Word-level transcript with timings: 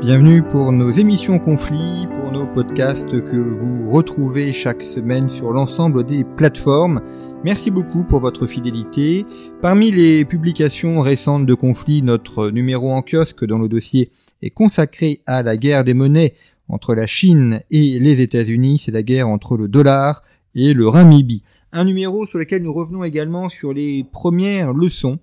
Bienvenue 0.00 0.42
pour 0.42 0.72
nos 0.72 0.90
émissions 0.90 1.38
conflits, 1.38 2.06
pour 2.20 2.30
nos 2.30 2.46
podcasts 2.46 3.24
que 3.24 3.36
vous 3.36 3.90
retrouvez 3.90 4.52
chaque 4.52 4.82
semaine 4.82 5.26
sur 5.26 5.52
l'ensemble 5.52 6.04
des 6.04 6.22
plateformes. 6.22 7.00
Merci 7.44 7.70
beaucoup 7.70 8.04
pour 8.04 8.20
votre 8.20 8.46
fidélité. 8.46 9.24
Parmi 9.62 9.90
les 9.90 10.26
publications 10.26 11.00
récentes 11.00 11.46
de 11.46 11.54
conflits, 11.54 12.02
notre 12.02 12.50
numéro 12.50 12.92
en 12.92 13.00
kiosque 13.00 13.46
dans 13.46 13.56
le 13.56 13.70
dossier 13.70 14.10
est 14.42 14.50
consacré 14.50 15.22
à 15.24 15.42
la 15.42 15.56
guerre 15.56 15.82
des 15.82 15.94
monnaies 15.94 16.34
entre 16.68 16.94
la 16.94 17.06
Chine 17.06 17.62
et 17.70 17.98
les 17.98 18.20
États-Unis. 18.20 18.82
C'est 18.84 18.92
la 18.92 19.02
guerre 19.02 19.30
entre 19.30 19.56
le 19.56 19.66
dollar 19.66 20.22
et 20.54 20.74
le 20.74 20.86
renminbi. 20.86 21.42
Un 21.72 21.84
numéro 21.84 22.26
sur 22.26 22.38
lequel 22.38 22.62
nous 22.62 22.74
revenons 22.74 23.02
également 23.02 23.48
sur 23.48 23.72
les 23.72 24.04
premières 24.04 24.74
leçons 24.74 25.18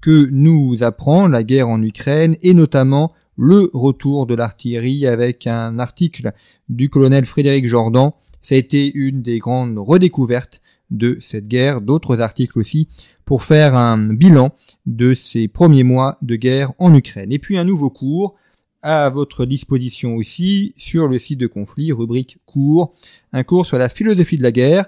que 0.00 0.28
nous 0.30 0.82
apprend 0.82 1.28
la 1.28 1.42
guerre 1.42 1.68
en 1.68 1.82
Ukraine 1.82 2.36
et 2.42 2.54
notamment 2.54 3.10
le 3.36 3.70
retour 3.72 4.26
de 4.26 4.34
l'artillerie 4.34 5.06
avec 5.06 5.46
un 5.46 5.78
article 5.78 6.32
du 6.68 6.88
colonel 6.88 7.24
Frédéric 7.24 7.66
Jordan. 7.66 8.10
Ça 8.42 8.54
a 8.54 8.58
été 8.58 8.92
une 8.94 9.22
des 9.22 9.38
grandes 9.38 9.78
redécouvertes 9.78 10.60
de 10.90 11.16
cette 11.20 11.48
guerre, 11.48 11.80
d'autres 11.80 12.20
articles 12.20 12.58
aussi, 12.58 12.88
pour 13.24 13.42
faire 13.42 13.74
un 13.74 13.98
bilan 13.98 14.54
de 14.86 15.14
ces 15.14 15.48
premiers 15.48 15.82
mois 15.82 16.18
de 16.22 16.36
guerre 16.36 16.72
en 16.78 16.94
Ukraine. 16.94 17.32
Et 17.32 17.38
puis 17.38 17.56
un 17.56 17.64
nouveau 17.64 17.90
cours 17.90 18.34
à 18.82 19.08
votre 19.08 19.46
disposition 19.46 20.14
aussi 20.14 20.74
sur 20.76 21.08
le 21.08 21.18
site 21.18 21.40
de 21.40 21.46
conflit, 21.46 21.90
rubrique 21.90 22.38
cours, 22.44 22.94
un 23.32 23.42
cours 23.42 23.64
sur 23.64 23.78
la 23.78 23.88
philosophie 23.88 24.36
de 24.36 24.42
la 24.42 24.52
guerre 24.52 24.86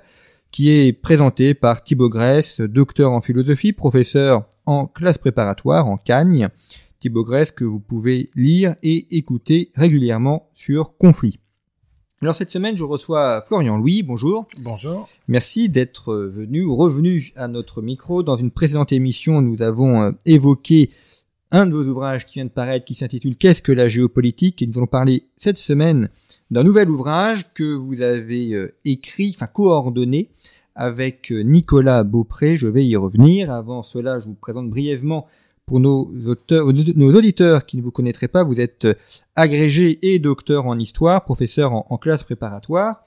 qui 0.50 0.70
est 0.70 0.92
présenté 0.92 1.54
par 1.54 1.82
Thibaut 1.82 2.08
Grèce, 2.08 2.60
docteur 2.60 3.12
en 3.12 3.20
philosophie, 3.20 3.72
professeur 3.72 4.44
en 4.64 4.86
classe 4.86 5.18
préparatoire 5.18 5.88
en 5.88 5.96
Cagne. 5.96 6.48
Thibaut 7.00 7.24
Grèce 7.24 7.50
que 7.50 7.64
vous 7.64 7.80
pouvez 7.80 8.30
lire 8.34 8.76
et 8.82 9.16
écouter 9.16 9.70
régulièrement 9.74 10.48
sur 10.54 10.96
Conflit. 10.96 11.38
Alors 12.22 12.34
cette 12.34 12.50
semaine, 12.50 12.78
je 12.78 12.84
reçois 12.84 13.42
Florian 13.46 13.76
Louis. 13.76 14.02
Bonjour. 14.02 14.46
Bonjour. 14.62 15.06
Merci 15.28 15.68
d'être 15.68 16.14
venu 16.14 16.64
ou 16.64 16.74
revenu 16.74 17.30
à 17.36 17.46
notre 17.46 17.82
micro. 17.82 18.22
Dans 18.22 18.36
une 18.36 18.50
précédente 18.50 18.90
émission, 18.90 19.42
nous 19.42 19.60
avons 19.60 20.02
euh, 20.02 20.12
évoqué 20.24 20.90
un 21.50 21.66
de 21.66 21.72
vos 21.72 21.84
ouvrages 21.84 22.24
qui 22.24 22.34
vient 22.34 22.46
de 22.46 22.50
paraître 22.50 22.86
qui 22.86 22.94
s'intitule 22.94 23.36
Qu'est-ce 23.36 23.60
que 23.60 23.70
la 23.70 23.88
géopolitique? 23.88 24.62
Et 24.62 24.66
nous 24.66 24.78
allons 24.78 24.86
parler 24.86 25.24
cette 25.36 25.58
semaine 25.58 26.08
d'un 26.50 26.64
nouvel 26.64 26.88
ouvrage 26.88 27.52
que 27.52 27.74
vous 27.74 28.00
avez 28.00 28.54
euh, 28.54 28.74
écrit, 28.86 29.32
enfin 29.34 29.46
coordonné 29.46 30.30
avec 30.74 31.30
euh, 31.32 31.42
Nicolas 31.42 32.02
Beaupré. 32.02 32.56
Je 32.56 32.66
vais 32.66 32.86
y 32.86 32.96
revenir. 32.96 33.50
Avant 33.50 33.82
cela, 33.82 34.20
je 34.20 34.26
vous 34.26 34.34
présente 34.34 34.70
brièvement 34.70 35.26
pour 35.66 35.80
nos 35.80 36.08
auditeurs 36.36 37.66
qui 37.66 37.76
ne 37.76 37.82
vous 37.82 37.90
connaîtraient 37.90 38.28
pas, 38.28 38.44
vous 38.44 38.60
êtes 38.60 38.86
agrégé 39.34 39.98
et 40.02 40.20
docteur 40.20 40.66
en 40.66 40.78
histoire, 40.78 41.24
professeur 41.24 41.72
en, 41.72 41.98
classe 41.98 42.22
préparatoire, 42.22 43.04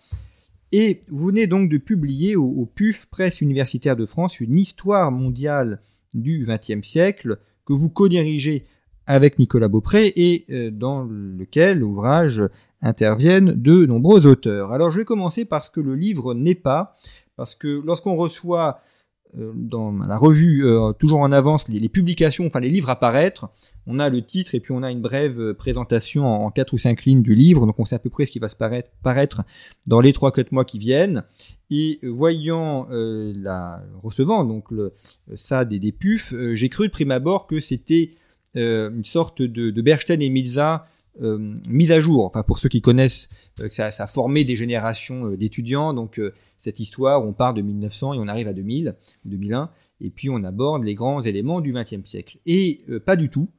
et 0.73 0.99
vous 1.07 1.27
venez 1.27 1.47
donc 1.47 1.69
de 1.69 1.77
publier 1.77 2.35
au, 2.35 2.69
PUF 2.75 3.07
Presse 3.07 3.39
Universitaire 3.39 3.95
de 3.95 4.05
France 4.05 4.41
une 4.41 4.57
histoire 4.57 5.09
mondiale 5.11 5.81
du 6.13 6.45
XXe 6.45 6.85
siècle 6.85 7.39
que 7.65 7.73
vous 7.73 7.89
co-dirigez 7.89 8.65
avec 9.05 9.39
Nicolas 9.39 9.69
Beaupré 9.69 10.11
et 10.15 10.45
euh, 10.49 10.69
dans 10.69 11.03
lequel 11.03 11.79
l'ouvrage 11.79 12.41
interviennent 12.81 13.53
de 13.53 13.85
nombreux 13.85 14.27
auteurs. 14.27 14.71
Alors 14.71 14.91
je 14.91 14.97
vais 14.97 15.05
commencer 15.05 15.45
parce 15.45 15.69
que 15.69 15.79
le 15.79 15.95
livre 15.95 16.33
n'est 16.33 16.55
pas, 16.55 16.95
parce 17.35 17.55
que 17.55 17.81
lorsqu'on 17.85 18.15
reçoit 18.15 18.77
euh, 18.77 18.98
dans 19.35 19.91
la 19.91 20.17
revue 20.17 20.65
euh, 20.65 20.91
toujours 20.93 21.19
en 21.19 21.31
avance 21.31 21.67
les, 21.67 21.89
publications, 21.89 22.47
enfin 22.47 22.59
les 22.59 22.69
livres 22.69 22.89
à 22.89 22.99
paraître. 22.99 23.49
On 23.85 23.99
a 23.99 24.09
le 24.09 24.23
titre 24.23 24.55
et 24.55 24.59
puis 24.59 24.71
on 24.71 24.83
a 24.83 24.91
une 24.91 25.01
brève 25.01 25.39
euh, 25.39 25.53
présentation 25.53 26.25
en, 26.25 26.49
quatre 26.51 26.73
ou 26.73 26.77
cinq 26.77 27.05
lignes 27.05 27.21
du 27.21 27.35
livre, 27.35 27.65
donc 27.65 27.79
on 27.79 27.85
sait 27.85 27.95
à 27.95 27.99
peu 27.99 28.09
près 28.09 28.25
ce 28.25 28.31
qui 28.31 28.39
va 28.39 28.49
se 28.49 28.55
paraître, 28.55 28.89
paraître 29.03 29.43
dans 29.87 30.01
les 30.01 30.13
trois 30.13 30.31
quatre 30.31 30.51
mois 30.51 30.65
qui 30.65 30.79
viennent. 30.79 31.23
Et 31.69 31.99
voyant 32.01 32.87
la 32.89 33.83
recevant 34.01 34.43
donc 34.43 34.71
le, 34.71 34.95
ça 35.35 35.65
des, 35.65 35.77
des 35.77 35.91
pufs, 35.91 36.33
j'ai 36.55 36.67
cru 36.67 36.87
de 36.87 36.91
prime 36.91 37.11
abord 37.11 37.45
que 37.45 37.59
c'était 37.59 38.15
une 38.55 39.05
sorte 39.05 39.43
de, 39.43 39.69
de 39.69 39.81
Bernstein 39.83 40.19
et 40.19 40.29
Milza 40.29 40.87
mise 41.19 41.91
à 41.91 41.99
jour. 41.99 42.25
Enfin 42.25 42.43
pour 42.43 42.59
ceux 42.59 42.69
qui 42.69 42.81
connaissent, 42.81 43.29
que 43.57 43.69
ça, 43.69 43.87
a 43.87 44.07
formé 44.07 44.43
des 44.43 44.55
générations 44.55 45.29
d'étudiants, 45.31 45.93
donc 45.93 46.19
cette 46.57 46.79
histoire 46.79 47.25
on 47.25 47.33
part 47.33 47.53
de 47.53 47.61
1900 47.61 48.13
et 48.13 48.17
on 48.19 48.27
arrive 48.27 48.47
à 48.47 48.53
2000, 48.53 48.95
2001, 49.25 49.69
et 50.01 50.09
puis 50.09 50.29
on 50.29 50.43
aborde 50.43 50.83
les 50.83 50.95
grands 50.95 51.21
éléments 51.21 51.61
du 51.61 51.73
XXe 51.73 52.07
siècle. 52.07 52.37
Et 52.45 52.81
euh, 52.89 52.99
pas 52.99 53.15
du 53.15 53.29
tout. 53.29 53.49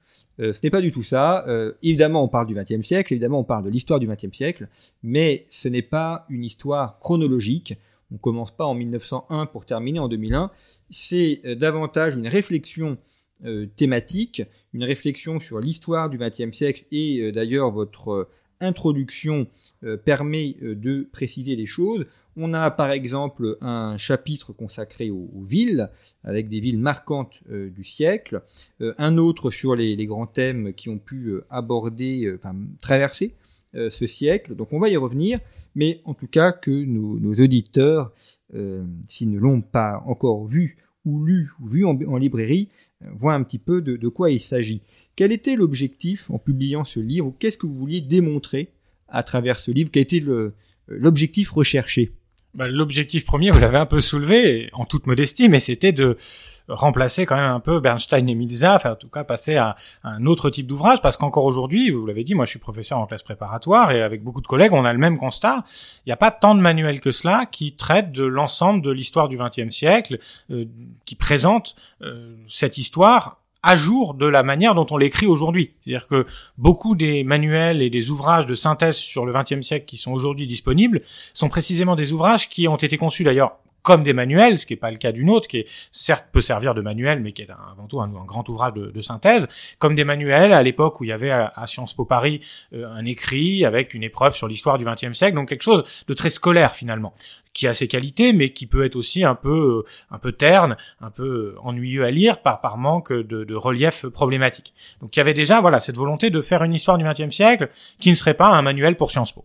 Euh, 0.41 0.53
ce 0.53 0.60
n'est 0.62 0.71
pas 0.71 0.81
du 0.81 0.91
tout 0.91 1.03
ça. 1.03 1.44
Euh, 1.48 1.72
évidemment, 1.82 2.25
on 2.25 2.28
parle 2.28 2.47
du 2.47 2.54
XXe 2.54 2.87
siècle, 2.87 3.12
évidemment, 3.12 3.41
on 3.41 3.44
parle 3.44 3.65
de 3.65 3.71
l'histoire 3.71 4.00
du 4.00 4.06
XXe 4.06 4.37
siècle, 4.37 4.69
mais 5.03 5.44
ce 5.50 5.69
n'est 5.69 5.82
pas 5.82 6.27
une 6.28 6.44
histoire 6.44 6.98
chronologique. 6.98 7.75
On 8.12 8.16
commence 8.16 8.50
pas 8.50 8.65
en 8.65 8.75
1901 8.75 9.47
pour 9.47 9.66
terminer 9.66 10.00
en 10.00 10.09
2001. 10.09 10.50
C'est 10.91 11.42
davantage 11.56 12.16
une 12.16 12.27
réflexion 12.27 12.98
thématique, 13.77 14.43
une 14.73 14.84
réflexion 14.84 15.41
sur 15.41 15.61
l'histoire 15.61 16.11
du 16.11 16.19
XXe 16.19 16.56
siècle 16.56 16.84
et 16.93 17.33
d'ailleurs 17.33 17.71
votre 17.71 18.28
introduction 18.61 19.47
permet 20.05 20.56
de 20.61 21.09
préciser 21.11 21.56
les 21.56 21.67
choses. 21.67 22.05
On 22.37 22.55
a 22.55 22.71
par 22.71 22.91
exemple 22.91 23.59
un 23.61 23.99
chapitre 23.99 24.53
consacré 24.53 25.11
aux, 25.11 25.45
villes, 25.45 25.91
avec 26.23 26.49
des 26.49 26.61
villes 26.61 26.78
marquantes 26.78 27.41
euh, 27.51 27.71
du 27.71 27.84
siècle, 27.84 28.43
euh, 28.81 28.95
un 28.99 29.19
autre 29.19 29.51
sur 29.51 29.75
les, 29.75 30.07
grands 30.07 30.27
thèmes 30.27 30.72
qui 30.72 30.89
ont 30.89 30.99
pu 30.99 31.27
euh, 31.27 31.45
aborder, 31.51 32.34
traverser 32.81 33.34
ce 33.75 34.07
siècle. 34.07 34.57
Donc 34.57 34.72
on 34.72 34.81
va 34.81 34.89
y 34.89 34.97
revenir, 34.97 35.39
mais 35.77 36.01
en 36.05 36.15
tout 36.15 36.27
cas 36.27 36.51
que 36.51 36.71
nos, 36.71 37.34
auditeurs, 37.34 38.12
s'ils 39.07 39.31
ne 39.31 39.39
l'ont 39.39 39.61
pas 39.61 40.03
encore 40.07 40.45
vu 40.45 40.77
ou 41.05 41.25
lu 41.25 41.51
ou 41.61 41.69
vu 41.69 41.84
en, 41.84 42.17
librairie, 42.17 42.69
voient 43.12 43.34
un 43.34 43.43
petit 43.43 43.59
peu 43.59 43.81
de, 43.83 43.97
de 43.97 44.09
quoi 44.09 44.31
il 44.31 44.41
s'agit. 44.41 44.83
Quel 45.16 45.33
était 45.33 45.56
l'objectif 45.56 46.31
en 46.31 46.38
publiant 46.38 46.84
ce 46.84 47.00
livre 47.00 47.34
Qu'est-ce 47.38 47.59
que 47.59 47.66
vous 47.66 47.75
vouliez 47.75 48.00
démontrer 48.00 48.72
à 49.09 49.22
travers 49.22 49.59
ce 49.59 49.71
livre? 49.71 49.91
Quel 49.91 50.03
était 50.03 50.22
l'objectif 50.87 51.50
recherché? 51.50 52.12
Bah, 52.55 52.69
L'objectif 52.69 53.25
premier, 53.25 53.50
vous 53.50 53.59
l'avez 53.59 53.78
un 53.78 53.87
peu 53.87 54.00
soulevé, 54.00 54.71
en 54.72 54.84
toute 54.84 55.06
modestie, 55.06 55.49
mais 55.49 55.61
c'était 55.61 55.93
de 55.93 56.16
remplacer 56.71 57.27
quand 57.27 57.37
même 57.37 57.50
un 57.50 57.61
peu 57.61 57.81
Bernstein 57.81 58.28
et 58.28 58.34
Milza, 58.34 58.77
enfin 58.77 58.93
en 58.93 58.97
tout 58.97 59.09
cas 59.09 59.25
passer 59.25 59.56
à, 59.56 59.77
un 60.05 60.25
autre 60.27 60.50
type 60.50 60.66
d'ouvrage, 60.66 61.03
parce 61.03 61.16
qu'encore 61.16 61.44
aujourd'hui, 61.44 61.91
vous 61.91 62.06
l'avez 62.06 62.25
dit, 62.25 62.34
moi 62.34 62.44
je 62.44 62.50
suis 62.50 62.59
professeur 62.59 62.99
en 62.99 63.06
classe 63.06 63.22
préparatoire, 63.22 63.93
et 63.93 64.03
avec 64.03 64.22
beaucoup 64.22 64.41
de 64.41 64.47
collègues, 64.47 64.72
on 64.72 64.84
a 64.84 64.93
le 64.93 64.99
même 64.99 65.19
constat, 65.19 65.65
il 66.06 66.09
n'y 66.09 66.12
a 66.12 66.16
pas 66.16 66.31
tant 66.31 66.55
de 66.55 66.60
manuels 66.60 67.00
que 67.00 67.10
cela 67.10 67.47
qui 67.47 67.72
traitent 67.72 68.12
de 68.12 68.25
l'ensemble 68.25 68.83
de 68.83 68.91
l'histoire 68.91 69.28
du 69.28 69.37
XXe 69.37 69.71
siècle, 69.71 70.19
euh, 70.50 70.65
qui 71.05 71.16
présentent 71.16 71.75
euh, 72.03 72.37
cette 72.47 72.78
histoire 72.78 73.40
à 73.62 73.77
jour 73.77 74.15
de 74.15 74.27
la 74.27 74.42
manière 74.42 74.74
dont 74.74 74.86
on 74.91 74.97
l'écrit 74.97 75.27
aujourd'hui. 75.27 75.74
C'est-à-dire 75.80 76.07
que 76.07 76.27
beaucoup 76.59 76.95
des 76.95 77.24
manuels 77.24 77.83
et 77.83 77.91
des 77.91 78.10
ouvrages 78.10 78.47
de 78.47 78.54
synthèse 78.54 78.97
sur 78.97 79.27
le 79.27 79.33
XXe 79.33 79.60
siècle 79.60 79.86
qui 79.86 79.97
sont 79.97 80.12
aujourd'hui 80.12 80.47
disponibles 80.47 81.03
sont 81.34 81.48
précisément 81.48 81.97
des 81.97 82.12
ouvrages 82.12 82.48
qui 82.48 82.68
ont 82.68 82.77
été 82.77 82.97
conçus 82.97 83.24
d'ailleurs 83.24 83.57
comme 83.83 84.03
des 84.03 84.12
manuels, 84.12 84.59
ce 84.59 84.66
qui 84.66 84.74
n'est 84.74 84.78
pas 84.78 84.91
le 84.91 84.98
cas 84.98 85.12
d'une 85.12 85.30
autre, 85.30 85.48
qui 85.48 85.65
certes 85.91 86.27
peut 86.33 86.41
servir 86.41 86.74
de 86.74 86.83
manuel, 86.83 87.21
mais 87.21 87.33
qui 87.33 87.42
est 87.42 87.48
avant 87.51 87.86
tout 87.89 88.01
un, 88.01 88.09
grand 88.09 88.47
ouvrage 88.48 88.74
de, 88.74 89.01
synthèse, 89.01 89.48
comme 89.78 89.95
des 89.95 90.04
manuels 90.04 90.53
à 90.53 90.63
l'époque 90.63 91.01
où 91.01 91.04
il 91.04 91.09
y 91.09 91.13
avait 91.13 91.30
à, 91.30 91.66
Sciences 91.66 91.95
Po 91.95 92.04
Paris 92.04 92.41
euh, 92.74 92.86
un 92.92 93.04
écrit 93.04 93.65
avec 93.65 93.95
une 93.95 94.03
épreuve 94.03 94.34
sur 94.34 94.48
l'histoire 94.48 94.77
du 94.77 94.84
XXe 94.84 95.13
siècle, 95.13 95.34
donc 95.34 95.48
quelque 95.48 95.63
chose 95.63 95.84
de 96.06 96.15
très 96.15 96.30
scolaire 96.30 96.74
finalement 96.74 97.15
qui 97.53 97.67
a 97.67 97.75
ses 97.75 97.89
qualités, 97.89 98.33
mais 98.33 98.51
qui 98.51 98.67
peut 98.67 98.85
être 98.85 98.97
aussi 98.97 99.25
un 99.25 99.35
peu, 99.35 99.85
un 100.11 100.19
peu 100.19 100.33
terne, 100.33 100.77
un 101.01 101.11
peu 101.11 101.55
ennuyeux 101.63 102.05
à 102.05 102.11
lire 102.11 102.43
par, 102.43 102.61
par 102.61 102.79
manque 102.79 103.13
de, 103.13 103.45
de 103.45 103.55
relief 103.55 104.07
problématique. 104.07 104.73
Donc 105.01 105.15
il 105.17 105.19
y 105.19 105.21
avait 105.21 105.35
déjà, 105.35 105.61
voilà, 105.61 105.81
cette 105.81 105.97
volonté 105.97 106.31
de 106.31 106.41
faire 106.41 106.63
une 106.63 106.75
histoire 106.75 106.99
du 106.99 107.05
XXe 107.05 107.35
siècle 107.35 107.69
qui 107.99 108.11
ne 108.11 108.15
serait 108.15 108.35
pas 108.35 108.49
un 108.49 108.63
manuel 108.63 108.97
pour 108.97 109.11
Sciences 109.11 109.33
Po. 109.33 109.45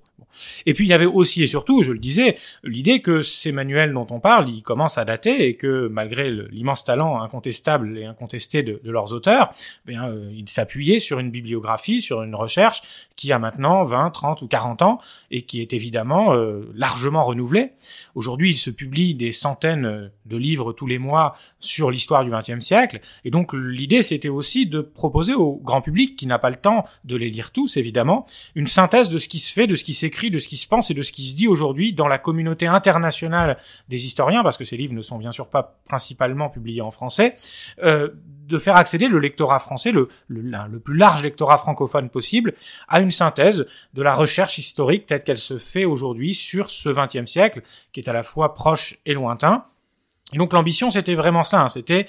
Et 0.66 0.74
puis 0.74 0.86
il 0.86 0.90
y 0.90 0.94
avait 0.94 1.06
aussi 1.06 1.44
et 1.44 1.48
surtout, 1.48 1.84
je 1.84 1.92
le 1.92 2.00
disais, 2.00 2.36
l'idée 2.63 3.02
que 3.02 3.22
ces 3.22 3.52
manuels 3.52 3.94
dont 3.94 4.07
on 4.10 4.19
parle, 4.19 4.50
ils 4.50 4.63
commencent 4.63 4.98
à 4.98 5.06
dater 5.06 5.48
et 5.48 5.56
que 5.56 5.88
malgré 5.88 6.31
l'immense 6.31 6.84
talent 6.84 7.22
incontestable 7.22 7.98
et 7.98 8.06
incontesté 8.06 8.63
de, 8.63 8.80
leurs 8.84 9.13
auteurs, 9.13 9.50
bien, 9.86 10.07
euh, 10.10 10.31
ils 10.34 10.50
s'appuyaient 10.50 11.00
sur 11.00 11.19
une 11.19 11.31
bibliographie, 11.31 12.02
sur 12.02 12.24
une 12.24 12.36
recherche 12.36 12.81
qui 13.16 13.31
a 13.31 13.40
maintenant 13.40 13.84
20, 13.84 14.12
30 14.12 14.42
ou 14.42 14.48
40 14.48 14.81
ans 14.81 15.00
et 15.31 15.44
qui 15.44 15.62
est 15.62 15.74
évidemment 15.74 16.34
euh, 16.34 16.69
largement 16.75 17.24
renouvelée. 17.24 17.72
Aujourd'hui, 18.15 18.51
il 18.51 18.57
se 18.57 18.69
publie 18.69 19.13
des 19.13 19.31
centaines 19.31 20.12
de 20.25 20.38
livres 20.38 20.74
tous 20.74 20.88
les 20.88 20.97
mois 20.97 21.36
sur 21.59 21.92
l'histoire 21.92 22.24
du 22.24 22.31
XXe 22.31 22.63
siècle. 22.63 23.00
Et 23.24 23.31
donc 23.31 23.53
l'idée 23.53 24.03
c'était 24.03 24.30
aussi 24.30 24.65
de 24.65 24.81
proposer 24.81 25.33
au 25.33 25.56
grand 25.63 25.81
public 25.81 26.15
qui 26.15 26.27
n'a 26.27 26.39
pas 26.39 26.50
le 26.50 26.56
temps 26.56 26.86
de 27.03 27.15
les 27.15 27.30
lire 27.30 27.51
tous 27.51 27.77
évidemment, 27.77 28.25
une 28.56 28.68
synthèse 28.68 29.09
de 29.09 29.18
ce 29.18 29.27
qui 29.27 29.39
se 29.39 29.53
fait, 29.53 29.68
de 29.68 29.75
ce 29.75 29.83
qui 29.83 29.94
s'écrit 29.94 30.25
de 30.30 30.39
ce 30.39 30.47
qui 30.47 30.57
se 30.57 30.68
pense 30.68 30.92
et 30.92 30.94
de 30.94 31.01
ce 31.01 31.12
qui 31.12 31.25
se 31.25 31.36
dit 31.36 31.47
aujourd'hui 31.47 31.94
dans 31.94 32.07
la 32.07 32.18
communauté 32.18 32.68
internationale 32.68 33.57
des 33.89 34.06
historiens, 34.06 34.44
parce 34.44 34.57
que 34.57 34.63
ces 34.63 34.77
livres 34.77 34.94
ne 34.94 35.01
sont 35.01 35.18
bien 35.18 35.31
sûr 35.31 35.47
pas 35.47 35.80
principalement 35.88 36.50
publiés 36.50 36.81
en 36.81 36.92
français, 36.92 37.36
euh, 37.83 38.09
de 38.47 38.59
faire 38.59 38.75
accéder 38.75 39.07
le 39.07 39.18
lectorat 39.18 39.57
français, 39.57 39.92
le, 39.92 40.07
le, 40.27 40.80
plus 40.80 40.95
large 40.95 41.24
lectorat 41.24 41.57
francophone 41.57 42.09
possible, 42.09 42.53
à 42.88 43.01
une 43.01 43.09
synthèse 43.09 43.65
de 43.94 44.01
la 44.03 44.13
recherche 44.13 44.59
historique 44.59 45.07
telle 45.07 45.24
qu'elle 45.24 45.39
se 45.39 45.57
fait 45.57 45.86
aujourd'hui 45.86 46.36
sur 46.36 46.69
ce 46.69 46.89
XXe 46.89 47.30
siècle, 47.30 47.63
qui 47.95 48.01
est 48.01 48.09
à 48.09 48.13
la 48.13 48.24
fois 48.24 48.53
proche 48.53 48.97
et 49.06 49.13
lointain. 49.13 49.63
Et 50.33 50.38
donc 50.38 50.51
l'ambition, 50.51 50.89
c'était 50.89 51.15
vraiment 51.15 51.45
cela, 51.45 51.63
hein. 51.63 51.69
c'était 51.69 52.07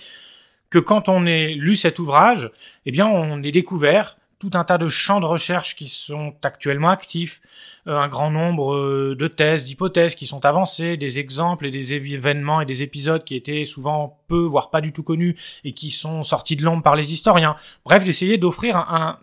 que 0.68 0.80
quand 0.80 1.08
on 1.08 1.26
ait 1.26 1.54
lu 1.54 1.76
cet 1.76 2.00
ouvrage, 2.00 2.50
eh 2.86 2.90
bien, 2.90 3.06
on 3.06 3.40
ait 3.44 3.52
découvert 3.52 4.16
tout 4.40 4.50
un 4.54 4.64
tas 4.64 4.78
de 4.78 4.88
champs 4.88 5.20
de 5.20 5.26
recherche 5.26 5.76
qui 5.76 5.86
sont 5.86 6.34
actuellement 6.42 6.90
actifs, 6.90 7.40
euh, 7.86 7.96
un 7.96 8.08
grand 8.08 8.32
nombre 8.32 8.74
euh, 8.74 9.16
de 9.16 9.28
thèses, 9.28 9.64
d'hypothèses 9.64 10.16
qui 10.16 10.26
sont 10.26 10.44
avancées, 10.44 10.96
des 10.96 11.20
exemples 11.20 11.66
et 11.66 11.70
des 11.70 11.94
événements 11.94 12.60
et 12.60 12.66
des 12.66 12.82
épisodes 12.82 13.22
qui 13.22 13.36
étaient 13.36 13.64
souvent 13.64 14.18
peu, 14.26 14.40
voire 14.40 14.70
pas 14.70 14.80
du 14.80 14.92
tout 14.92 15.04
connus 15.04 15.36
et 15.62 15.70
qui 15.70 15.90
sont 15.90 16.24
sortis 16.24 16.56
de 16.56 16.64
l'ombre 16.64 16.82
par 16.82 16.96
les 16.96 17.12
historiens. 17.12 17.54
Bref, 17.84 18.04
d'essayer 18.04 18.38
d'offrir 18.38 18.76
un, 18.76 18.82
un 18.90 19.18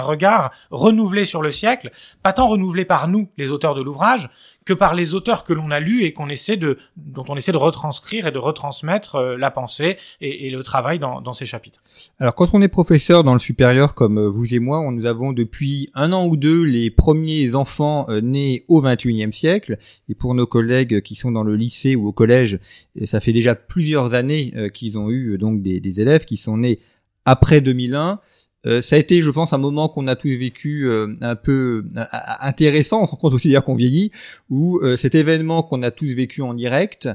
regard 0.00 0.50
renouvelé 0.70 1.24
sur 1.24 1.42
le 1.42 1.50
siècle, 1.50 1.90
pas 2.22 2.32
tant 2.32 2.48
renouvelé 2.48 2.84
par 2.84 3.08
nous, 3.08 3.28
les 3.36 3.50
auteurs 3.50 3.74
de 3.74 3.82
l'ouvrage, 3.82 4.30
que 4.64 4.72
par 4.72 4.94
les 4.94 5.14
auteurs 5.14 5.44
que 5.44 5.52
l'on 5.52 5.70
a 5.70 5.80
lus 5.80 6.04
et 6.04 6.12
qu'on 6.12 6.28
essaie 6.28 6.56
de, 6.56 6.78
dont 6.96 7.24
on 7.28 7.36
essaie 7.36 7.52
de 7.52 7.56
retranscrire 7.56 8.26
et 8.26 8.32
de 8.32 8.38
retransmettre 8.38 9.16
euh, 9.16 9.36
la 9.36 9.50
pensée 9.50 9.96
et, 10.20 10.50
le 10.50 10.62
travail 10.62 10.98
dans, 10.98 11.32
ces 11.32 11.46
chapitres. 11.46 11.82
Alors, 12.18 12.34
quand 12.34 12.50
on 12.52 12.62
est 12.62 12.68
professeur 12.68 13.24
dans 13.24 13.32
le 13.32 13.40
supérieur 13.40 13.94
comme 13.94 14.18
euh, 14.18 14.28
vous 14.28 14.54
et 14.54 14.58
moi, 14.58 14.80
on, 14.80 14.92
nous 14.92 15.06
avons 15.06 15.32
depuis 15.32 15.90
un 15.94 16.12
an 16.12 16.26
ou 16.26 16.36
deux 16.36 16.62
les 16.62 16.90
premiers 16.90 17.54
enfants 17.54 18.06
euh, 18.08 18.20
nés 18.20 18.64
au 18.68 18.82
XXIe 18.82 19.32
siècle. 19.32 19.78
Et 20.08 20.14
pour 20.14 20.34
nos 20.34 20.46
collègues 20.46 21.00
qui 21.00 21.14
sont 21.14 21.32
dans 21.32 21.42
le 21.42 21.56
lycée 21.56 21.96
ou 21.96 22.06
au 22.06 22.12
collège, 22.12 22.58
ça 23.04 23.20
fait 23.20 23.32
déjà 23.32 23.54
plusieurs 23.54 24.14
années 24.14 24.52
qu'ils 24.74 24.98
ont 24.98 25.10
eu 25.10 25.38
donc 25.38 25.62
des 25.62 26.00
élèves 26.00 26.24
qui 26.24 26.36
sont 26.36 26.58
nés 26.58 26.80
après 27.24 27.60
2001. 27.60 28.20
Euh, 28.66 28.80
ça 28.80 28.96
a 28.96 28.98
été, 28.98 29.22
je 29.22 29.30
pense, 29.30 29.52
un 29.52 29.58
moment 29.58 29.88
qu'on 29.88 30.06
a 30.06 30.16
tous 30.16 30.30
vécu 30.30 30.88
euh, 30.88 31.14
un 31.20 31.36
peu 31.36 31.84
euh, 31.96 32.04
intéressant, 32.40 33.02
on 33.02 33.06
se 33.06 33.10
rend 33.12 33.16
compte 33.16 33.34
aussi 33.34 33.48
d'ailleurs 33.48 33.64
qu'on 33.64 33.74
vieillit, 33.74 34.12
où 34.50 34.80
cet 34.96 35.14
événement 35.14 35.62
qu'on 35.62 35.82
a 35.82 35.90
tous 35.90 36.12
vécu 36.14 36.42
en 36.42 36.54
direct 36.54 37.08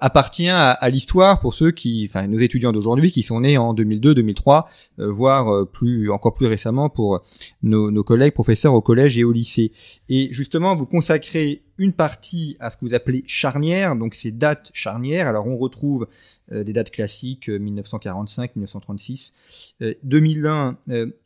appartient 0.00 0.48
à, 0.48 0.90
l'histoire 0.90 1.40
pour 1.40 1.54
ceux 1.54 1.70
qui, 1.70 2.06
enfin 2.08 2.26
nos 2.28 2.38
étudiants 2.38 2.72
d'aujourd'hui 2.72 3.10
qui 3.10 3.22
sont 3.22 3.40
nés 3.40 3.58
en 3.58 3.72
2002, 3.72 4.14
2003, 4.14 4.68
voire 4.98 5.66
plus 5.68 6.10
encore 6.10 6.34
plus 6.34 6.46
récemment 6.46 6.90
pour 6.90 7.22
nos, 7.62 8.04
collègues 8.04 8.34
professeurs 8.34 8.74
au 8.74 8.80
collège 8.80 9.16
et 9.18 9.24
au 9.24 9.32
lycée. 9.32 9.72
Et 10.08 10.28
justement, 10.32 10.76
vous 10.76 10.86
consacrez 10.86 11.62
une 11.78 11.92
partie 11.92 12.56
à 12.60 12.70
ce 12.70 12.76
que 12.76 12.84
vous 12.84 12.94
appelez 12.94 13.24
charnière, 13.26 13.96
donc 13.96 14.14
ces 14.14 14.32
dates 14.32 14.70
charnières. 14.74 15.26
Alors 15.26 15.46
on 15.46 15.56
retrouve 15.56 16.08
euh, 16.52 16.62
des 16.62 16.74
dates 16.74 16.90
classiques, 16.90 17.48
1945, 17.48 18.56
1936, 18.56 19.32
2001 20.02 20.76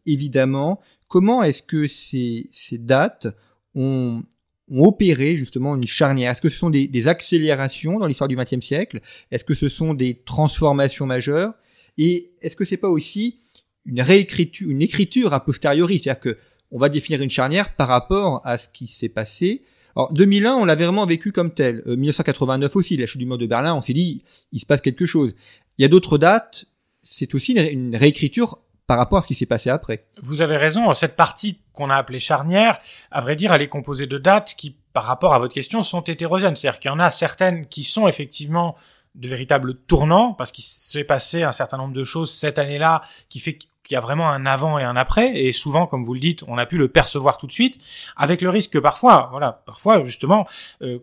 évidemment. 0.06 0.80
Comment 1.08 1.42
est-ce 1.42 1.62
que 1.62 1.86
ces 1.88 2.48
dates 2.78 3.28
ont, 3.74 4.22
ont, 4.70 4.84
opéré 4.84 5.36
justement 5.36 5.76
une 5.76 5.86
charnière. 5.86 6.32
Est-ce 6.32 6.42
que 6.42 6.50
ce 6.50 6.58
sont 6.58 6.70
des, 6.70 7.08
accélérations 7.08 7.98
dans 7.98 8.06
l'histoire 8.06 8.28
du 8.28 8.36
XXe 8.36 8.64
siècle? 8.64 9.00
Est-ce 9.30 9.44
que 9.44 9.54
ce 9.54 9.68
sont 9.68 9.94
des 9.94 10.14
transformations 10.14 11.06
majeures? 11.06 11.52
Et 11.98 12.32
est-ce 12.40 12.56
que 12.56 12.64
c'est 12.64 12.76
pas 12.76 12.88
aussi 12.90 13.38
une 13.84 14.00
réécriture, 14.00 14.70
une 14.70 14.82
écriture 14.82 15.32
a 15.32 15.44
posteriori, 15.44 15.98
c'est-à-dire 15.98 16.20
que 16.20 16.38
on 16.70 16.78
va 16.78 16.88
définir 16.88 17.22
une 17.22 17.30
charnière 17.30 17.76
par 17.76 17.88
rapport 17.88 18.40
à 18.44 18.58
ce 18.58 18.68
qui 18.68 18.88
s'est 18.88 19.08
passé. 19.08 19.62
Alors 19.94 20.12
2001, 20.12 20.54
on 20.54 20.64
l'a 20.64 20.74
vraiment 20.74 21.06
vécu 21.06 21.30
comme 21.30 21.54
tel. 21.54 21.82
1989 21.86 22.74
euh, 22.74 22.78
aussi, 22.78 22.96
la 22.96 23.06
chute 23.06 23.20
du 23.20 23.26
mur 23.26 23.38
de 23.38 23.46
Berlin, 23.46 23.74
on 23.76 23.82
s'est 23.82 23.92
dit, 23.92 24.24
il 24.50 24.58
se 24.58 24.66
passe 24.66 24.80
quelque 24.80 25.06
chose. 25.06 25.36
Il 25.78 25.82
y 25.82 25.84
a 25.84 25.88
d'autres 25.88 26.18
dates, 26.18 26.66
c'est 27.00 27.34
aussi 27.34 27.52
une, 27.52 27.94
réécriture 27.94 28.58
par 28.86 28.98
rapport 28.98 29.18
à 29.18 29.22
ce 29.22 29.26
qui 29.26 29.34
s'est 29.34 29.46
passé 29.46 29.70
après. 29.70 30.06
Vous 30.22 30.42
avez 30.42 30.56
raison, 30.56 30.92
cette 30.94 31.16
partie 31.16 31.60
qu'on 31.72 31.90
a 31.90 31.96
appelée 31.96 32.18
charnière, 32.18 32.78
à 33.10 33.20
vrai 33.20 33.36
dire, 33.36 33.52
elle 33.52 33.62
est 33.62 33.68
composée 33.68 34.06
de 34.06 34.18
dates 34.18 34.54
qui, 34.56 34.76
par 34.92 35.04
rapport 35.04 35.34
à 35.34 35.38
votre 35.38 35.54
question, 35.54 35.82
sont 35.82 36.02
hétérogènes. 36.02 36.56
C'est-à-dire 36.56 36.80
qu'il 36.80 36.90
y 36.90 36.94
en 36.94 37.00
a 37.00 37.10
certaines 37.10 37.66
qui 37.66 37.84
sont 37.84 38.08
effectivement 38.08 38.76
de 39.14 39.28
véritables 39.28 39.74
tournants, 39.74 40.34
parce 40.34 40.50
qu'il 40.50 40.64
s'est 40.64 41.04
passé 41.04 41.44
un 41.44 41.52
certain 41.52 41.76
nombre 41.76 41.92
de 41.92 42.02
choses 42.02 42.32
cette 42.32 42.58
année-là 42.58 43.00
qui 43.28 43.38
fait 43.38 43.56
qu'il 43.56 43.94
y 43.94 43.96
a 43.96 44.00
vraiment 44.00 44.28
un 44.28 44.44
avant 44.44 44.78
et 44.78 44.82
un 44.82 44.96
après, 44.96 45.36
et 45.36 45.52
souvent, 45.52 45.86
comme 45.86 46.04
vous 46.04 46.14
le 46.14 46.20
dites, 46.20 46.42
on 46.48 46.58
a 46.58 46.66
pu 46.66 46.78
le 46.78 46.88
percevoir 46.88 47.38
tout 47.38 47.46
de 47.46 47.52
suite, 47.52 47.78
avec 48.16 48.40
le 48.40 48.48
risque 48.48 48.72
que 48.72 48.78
parfois, 48.78 49.28
voilà, 49.30 49.62
parfois 49.66 50.04
justement, 50.04 50.48
euh, 50.82 50.98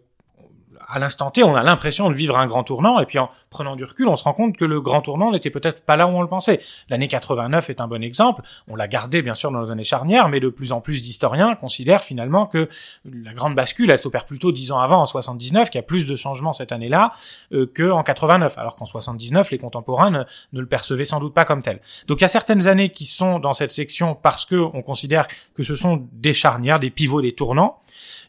à 0.87 0.99
l'instant 0.99 1.31
T, 1.31 1.43
on 1.43 1.55
a 1.55 1.63
l'impression 1.63 2.09
de 2.09 2.15
vivre 2.15 2.37
un 2.37 2.47
grand 2.47 2.63
tournant, 2.63 2.99
et 2.99 3.05
puis 3.05 3.19
en 3.19 3.29
prenant 3.49 3.75
du 3.75 3.83
recul, 3.83 4.07
on 4.07 4.15
se 4.15 4.23
rend 4.23 4.33
compte 4.33 4.57
que 4.57 4.65
le 4.65 4.81
grand 4.81 5.01
tournant 5.01 5.31
n'était 5.31 5.49
peut-être 5.49 5.83
pas 5.83 5.95
là 5.95 6.07
où 6.07 6.11
on 6.11 6.21
le 6.21 6.27
pensait. 6.27 6.61
L'année 6.89 7.07
89 7.07 7.69
est 7.69 7.81
un 7.81 7.87
bon 7.87 8.03
exemple. 8.03 8.41
On 8.67 8.75
l'a 8.75 8.87
gardé 8.87 9.21
bien 9.21 9.35
sûr 9.35 9.51
dans 9.51 9.61
les 9.61 9.71
années 9.71 9.83
charnières, 9.83 10.29
mais 10.29 10.39
de 10.39 10.49
plus 10.49 10.71
en 10.71 10.81
plus 10.81 11.01
d'historiens 11.01 11.55
considèrent 11.55 12.03
finalement 12.03 12.45
que 12.45 12.69
la 13.05 13.33
grande 13.33 13.55
bascule, 13.55 13.89
elle 13.89 13.99
s'opère 13.99 14.25
plutôt 14.25 14.51
dix 14.51 14.71
ans 14.71 14.79
avant, 14.79 15.01
en 15.01 15.05
79, 15.05 15.69
qu'il 15.69 15.79
y 15.79 15.83
a 15.83 15.83
plus 15.83 16.07
de 16.07 16.15
changements 16.15 16.53
cette 16.53 16.71
année-là 16.71 17.13
euh, 17.53 17.65
que 17.65 17.89
en 17.89 18.03
89, 18.03 18.57
alors 18.57 18.75
qu'en 18.75 18.85
79, 18.85 19.51
les 19.51 19.57
contemporains 19.57 20.11
ne, 20.11 20.23
ne, 20.53 20.59
le 20.59 20.65
percevaient 20.65 21.05
sans 21.05 21.19
doute 21.19 21.33
pas 21.33 21.45
comme 21.45 21.61
tel. 21.61 21.79
Donc 22.07 22.19
il 22.19 22.23
y 22.23 22.25
a 22.25 22.29
certaines 22.29 22.67
années 22.67 22.89
qui 22.89 23.05
sont 23.05 23.39
dans 23.39 23.53
cette 23.53 23.71
section 23.71 24.15
parce 24.15 24.45
que 24.45 24.55
on 24.55 24.81
considère 24.81 25.27
que 25.53 25.63
ce 25.63 25.75
sont 25.75 26.07
des 26.13 26.33
charnières, 26.33 26.79
des 26.79 26.89
pivots, 26.89 27.21
des 27.21 27.33
tournants. 27.33 27.79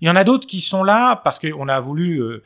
Il 0.03 0.09
y 0.09 0.11
en 0.11 0.17
a 0.17 0.25
d'autres 0.25 0.49
qui 0.49 0.61
sont 0.61 0.83
là 0.83 1.17
parce 1.17 1.39
qu'on 1.39 1.69
a 1.69 1.79
voulu 1.79 2.19
euh, 2.19 2.43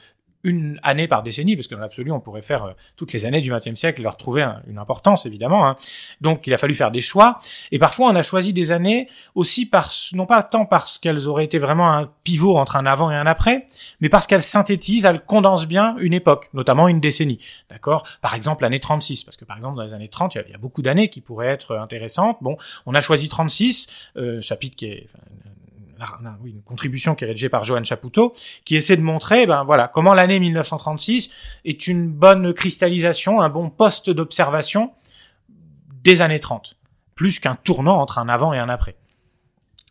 une 0.47 0.79
année 0.85 1.09
par 1.09 1.25
décennie, 1.25 1.57
parce 1.57 1.67
que 1.67 1.75
dans 1.75 1.81
l'absolu, 1.81 2.13
on 2.13 2.21
pourrait 2.21 2.43
faire 2.43 2.65
euh, 2.65 2.73
toutes 2.97 3.13
les 3.13 3.27
années 3.27 3.41
du 3.41 3.51
XXe 3.51 3.75
siècle 3.75 4.01
et 4.01 4.05
leur 4.05 4.17
trouver 4.17 4.47
une 4.69 4.79
importance, 4.79 5.27
évidemment. 5.27 5.67
Hein. 5.67 5.75
Donc, 6.21 6.47
il 6.47 6.55
a 6.55 6.59
fallu 6.59 6.75
faire 6.75 6.93
des 6.93 7.01
choix. 7.01 7.39
Et 7.73 7.81
parfois, 7.81 8.11
on 8.11 8.15
a 8.15 8.23
choisi 8.23 8.53
des 8.53 8.71
années 8.71 9.09
aussi 9.35 9.67
parce, 9.67 10.13
non 10.13 10.25
pas 10.25 10.45
tant 10.45 10.65
parce 10.65 10.99
qu'elles 10.99 11.27
auraient 11.27 11.47
été 11.47 11.59
vraiment 11.59 11.91
un 11.91 12.09
pivot 12.23 12.57
entre 12.57 12.77
un 12.77 12.87
avant 12.87 13.11
et 13.11 13.17
un 13.17 13.27
après, 13.27 13.67
mais 14.01 14.09
parce 14.09 14.27
qu'elles 14.29 14.43
synthétisent, 14.43 15.07
elles 15.07 15.25
condensent 15.25 15.67
bien 15.67 15.97
une 15.99 16.15
époque, 16.15 16.49
notamment 16.55 16.87
une 16.87 17.01
décennie. 17.01 17.41
D'accord? 17.69 18.07
Par 18.21 18.35
exemple, 18.35 18.63
l'année 18.63 18.81
36, 18.81 19.25
parce 19.25 19.37
que 19.37 19.47
par 19.47 19.57
exemple, 19.57 19.77
dans 19.77 19.83
les 19.83 19.95
années 19.95 20.09
30, 20.09 20.37
il 20.37 20.51
y 20.51 20.55
a, 20.55 20.59
beaucoup 20.59 20.83
d'années 20.83 21.09
qui 21.09 21.23
pourraient 21.23 21.49
être 21.49 21.77
intéressantes. 21.77 22.39
Bon, 22.43 22.57
on 22.87 22.95
a 22.95 23.01
choisi 23.01 23.29
36, 23.29 23.87
euh, 24.17 24.41
chapitre 24.41 24.77
qui 24.77 24.87
est 24.87 25.07
une 26.45 26.63
contribution 26.63 27.15
qui 27.15 27.25
est 27.25 27.29
rédigée 27.29 27.49
par 27.49 27.65
Johan 27.65 27.85
Chapoutot, 27.85 28.33
qui 28.65 28.77
essaie 28.77 28.97
de 28.97 29.03
montrer, 29.03 29.47
ben 29.47 29.65
voilà, 29.65 29.89
comment 29.89 30.15
l'année 30.15 30.39
1936 30.39 31.31
est 31.65 31.87
une 31.87 32.09
bonne 32.09 32.53
cristallisation, 32.53 33.41
un 33.41 33.49
bon 33.49 33.71
poste 33.71 34.11
d'observation 34.11 34.93
des 36.03 36.23
années 36.23 36.41
30, 36.41 36.77
plus 37.15 37.41
qu'un 37.41 37.57
tournant 37.57 38.01
entre 38.01 38.19
un 38.19 38.29
avant 38.29 38.53
et 38.53 38.59
un 38.59 38.69
après. 38.69 38.97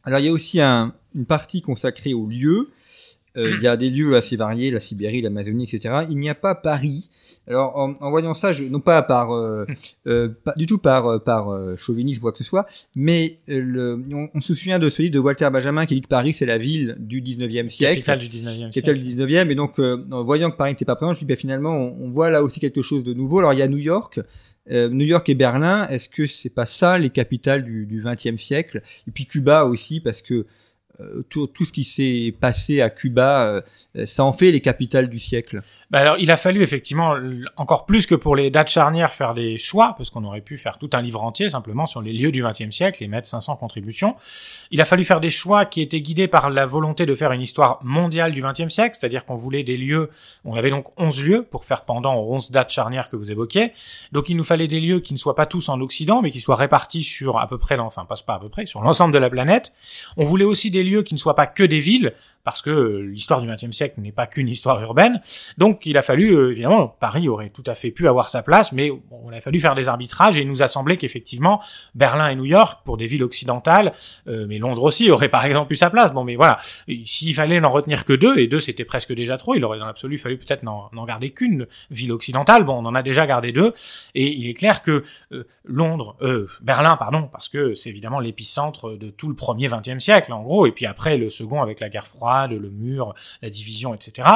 Alors 0.04 0.20
il 0.20 0.26
y 0.26 0.30
a 0.30 0.32
aussi 0.32 0.62
un, 0.62 0.94
une 1.14 1.26
partie 1.26 1.62
consacrée 1.62 2.14
aux 2.14 2.28
lieux, 2.28 2.70
euh, 2.70 2.74
il 3.36 3.62
y 3.62 3.68
a 3.68 3.78
des 3.78 3.90
lieux 3.90 4.16
assez 4.16 4.36
variés, 4.36 4.72
la 4.72 4.80
Sibérie, 4.80 5.22
l'Amazonie, 5.22 5.64
etc. 5.64 6.06
Il 6.10 6.18
n'y 6.18 6.30
a 6.30 6.36
pas 6.36 6.56
Paris. 6.56 7.10
Alors, 7.48 7.78
en, 7.78 7.94
en 8.00 8.10
voyant 8.10 8.34
ça, 8.34 8.54
je, 8.54 8.64
non 8.64 8.80
pas 8.80 9.02
par, 9.04 9.34
euh, 9.34 9.66
euh, 10.08 10.30
pas 10.44 10.54
du 10.58 10.66
tout 10.66 10.78
par 10.78 11.08
euh, 11.08 11.20
par 11.20 11.50
euh, 11.50 11.76
chauvinisme 11.76 12.20
ou 12.20 12.22
quoi 12.24 12.32
que 12.32 12.40
ce 12.40 12.44
soit, 12.44 12.66
mais 12.96 13.38
le, 13.48 14.04
on, 14.34 14.42
se 14.42 14.54
souvient 14.54 14.80
de 14.80 14.90
ce 14.90 15.02
livre 15.02 15.14
de 15.14 15.20
Walter 15.20 15.50
Benjamin 15.52 15.86
qui 15.86 15.96
dit 15.96 16.02
que 16.02 16.08
Paris 16.08 16.34
c'est 16.34 16.46
la 16.46 16.58
ville 16.58 16.96
du 17.00 17.22
19e 17.22 17.70
siècle, 17.70 18.02
capitale 18.02 18.20
du 18.20 18.28
19e 18.28 18.72
siècle, 18.72 18.74
capitale 18.74 19.02
du 19.02 19.16
19e, 19.16 19.50
et 19.52 19.56
donc 19.56 19.80
en 19.80 20.24
voyant 20.24 20.50
que 20.50 20.58
Paris 20.58 20.72
n'était 20.72 20.86
pas 20.86 20.96
présent, 20.96 21.14
je 21.14 21.20
dis 21.20 21.26
ben, 21.26 21.38
finalement 21.38 21.76
on, 21.76 22.06
on, 22.06 22.10
voit 22.10 22.30
là 22.30 22.44
aussi 22.44 22.60
quelque 22.60 22.82
chose 22.82 23.04
de 23.04 23.14
nouveau. 23.14 23.40
Alors 23.40 23.54
il 23.54 23.60
y 23.60 23.64
a 23.64 23.68
New 23.68 23.78
York. 23.78 24.20
New 24.68 25.06
York 25.06 25.30
et 25.30 25.36
Berlin, 25.36 25.88
est-ce 25.90 26.10
que 26.10 26.26
c'est 26.26 26.50
pas 26.50 26.66
ça 26.66 26.98
les 26.98 27.12
capitales 27.12 27.64
du, 27.64 27.86
du 27.86 28.02
20e 28.02 28.38
siècle? 28.38 28.82
Et 29.08 29.12
puis 29.12 29.28
Cuba 29.28 29.66
aussi, 29.66 30.00
parce 30.00 30.24
que 30.24 30.34
euh, 30.34 30.46
tout, 31.30 31.48
tout, 31.48 31.66
ce 31.66 31.74
qui 31.74 31.84
s'est 31.84 32.34
passé 32.40 32.82
à 32.82 32.90
Cuba, 32.90 33.46
euh, 33.96 34.06
ça 34.06 34.24
en 34.24 34.32
fait 34.32 34.52
les 34.52 34.62
capitales 34.62 35.10
du 35.10 35.20
siècle 35.20 35.62
bah 35.92 36.00
Alors, 36.00 36.16
il 36.20 36.32
a 36.32 36.38
fallu 36.38 36.64
effectivement, 36.64 37.16
encore 37.58 37.86
plus 37.86 38.06
que 38.06 38.16
pour 38.16 38.36
les 38.36 38.50
dates 38.50 38.70
charnières, 38.70 39.14
faire 39.14 39.34
des 39.34 39.58
choix, 39.58 39.96
parce 39.98 40.10
qu'on 40.10 40.24
aurait 40.24 40.42
pu 40.42 40.58
faire 40.58 40.78
tout 40.78 40.90
un 40.94 41.02
livre 41.02 41.24
entier 41.24 41.50
simplement 41.50 41.86
sur 41.86 42.02
les 42.02 42.14
lieux 42.14 42.32
du 42.32 42.44
XXe 42.44 42.74
siècle 42.74 43.04
et 43.04 43.08
mettre 43.08 43.28
500 43.28 43.58
contributions. 43.58 44.16
Il 44.72 44.82
a 44.82 44.86
fallu 44.86 45.04
faire 45.04 45.20
des 45.20 45.30
choix 45.30 45.66
qui 45.66 45.82
étaient 45.82 46.02
guidés 46.02 46.28
par 46.28 46.50
la 46.50 46.66
volonté 46.66 47.06
de 47.06 47.14
faire 47.14 47.32
une 47.32 47.42
histoire 47.42 47.80
mondiale 47.84 48.32
du 48.32 48.42
XXe 48.42 48.74
siècle, 48.74 48.96
c'est-à-dire 49.00 49.26
qu'on 49.26 49.36
voulait 49.36 49.64
des 49.64 49.78
lieux, 49.78 50.10
on 50.46 50.56
avait 50.56 50.70
donc 50.70 50.88
11 50.98 51.26
lieux 51.26 51.44
pour 51.44 51.66
faire 51.66 51.84
pendant 51.84 52.16
aux 52.16 52.34
11 52.36 52.52
dates 52.52 52.72
charnières 52.72 53.10
que 53.10 53.16
vous 53.16 53.32
évoquiez. 53.32 53.74
Donc 54.12 54.30
il 54.30 54.38
nous 54.38 54.44
fallait 54.44 54.68
des 54.68 54.80
lieux 54.80 55.02
qui 55.02 55.14
ne 55.14 55.20
soient 55.20 55.36
pas 55.36 55.46
tous 55.46 55.68
en 55.70 55.82
Occident, 55.82 56.22
mais 56.22 56.32
qui 56.32 56.40
soient 56.40 56.56
répartis 56.56 57.04
sur 57.04 57.38
à 57.38 57.48
peu 57.48 57.58
près, 57.58 57.78
enfin 57.78 58.06
pas 58.06 58.36
à 58.36 58.40
peu 58.40 58.50
près, 58.50 58.66
sur 58.66 58.82
l'ensemble 58.82 59.14
de 59.14 59.20
la 59.20 59.30
planète. 59.30 59.74
On 60.18 60.24
voulait 60.24 60.46
aussi 60.46 60.72
des 60.72 60.85
lieux 60.86 61.04
qui 61.04 61.14
ne 61.14 61.20
soient 61.20 61.36
pas 61.36 61.48
que 61.48 61.64
des 61.64 61.80
villes, 61.80 62.14
parce 62.46 62.62
que 62.62 63.00
l'histoire 63.00 63.42
du 63.42 63.48
XXe 63.48 63.72
siècle 63.72 64.00
n'est 64.00 64.14
pas 64.14 64.28
qu'une 64.28 64.48
histoire 64.48 64.82
urbaine. 64.82 65.20
Donc 65.58 65.86
il 65.86 65.98
a 65.98 66.02
fallu, 66.02 66.32
euh, 66.32 66.52
évidemment, 66.52 66.88
Paris 66.88 67.28
aurait 67.28 67.50
tout 67.50 67.64
à 67.66 67.76
fait 67.76 67.92
pu 67.92 68.08
avoir 68.08 68.30
sa 68.30 68.44
place, 68.44 68.72
mais 68.72 68.92
on 69.12 69.34
a 69.34 69.42
fallu 69.42 69.60
faire 69.60 69.76
des 69.76 69.90
arbitrages 69.90 70.38
et 70.38 70.42
il 70.42 70.48
nous 70.48 70.62
a 70.62 70.68
semblé 70.68 70.96
qu'effectivement 70.96 71.62
Berlin 71.96 72.30
et 72.30 72.36
New 72.36 72.46
York, 72.46 72.82
pour 72.86 72.98
des 72.98 73.08
villes 73.08 73.24
occidentales, 73.24 73.94
euh, 74.28 74.46
mais 74.48 74.60
Londres 74.60 74.84
aussi 74.84 75.10
aurait 75.10 75.28
par 75.28 75.44
exemple 75.44 75.74
eu 75.74 75.76
sa 75.76 75.90
place. 75.90 76.14
Bon, 76.14 76.24
mais 76.24 76.36
voilà, 76.36 76.60
s'il 77.04 77.34
fallait 77.34 77.60
n'en 77.60 77.72
retenir 77.72 78.06
que 78.06 78.14
deux, 78.14 78.38
et 78.38 78.48
deux 78.48 78.60
c'était 78.60 78.86
presque 78.86 79.14
déjà 79.14 79.38
trop, 79.38 79.56
il 79.56 79.66
aurait 79.66 79.80
dans 79.80 79.88
l'absolu 79.88 80.20
fallu 80.20 80.38
peut-être 80.38 80.64
n'en 80.64 81.06
garder 81.06 81.32
qu'une 81.32 81.66
ville 81.90 82.12
occidentale. 82.12 82.64
Bon, 82.64 82.74
on 82.74 82.86
en 82.86 82.94
a 82.94 83.02
déjà 83.02 83.26
gardé 83.26 83.52
deux, 83.52 83.74
et 84.14 84.28
il 84.28 84.48
est 84.48 84.54
clair 84.54 84.84
que 84.84 85.04
euh, 85.32 85.46
Londres, 85.64 86.16
Berlin, 86.62 86.96
pardon, 86.96 87.28
parce 87.32 87.50
que 87.50 87.74
c'est 87.74 87.90
évidemment 87.90 88.20
l'épicentre 88.20 88.96
de 88.96 89.10
tout 89.10 89.30
le 89.30 89.36
premier 89.36 89.68
XXe 89.68 89.98
siècle 89.98 90.32
en 90.32 90.44
gros, 90.44 90.68
puis 90.76 90.86
après 90.86 91.18
le 91.18 91.30
second 91.30 91.62
avec 91.62 91.80
la 91.80 91.90
guerre 91.90 92.06
froide 92.06 92.52
le 92.60 92.70
mur, 92.70 93.14
la 93.42 93.50
division, 93.50 93.94
etc. 93.94 94.28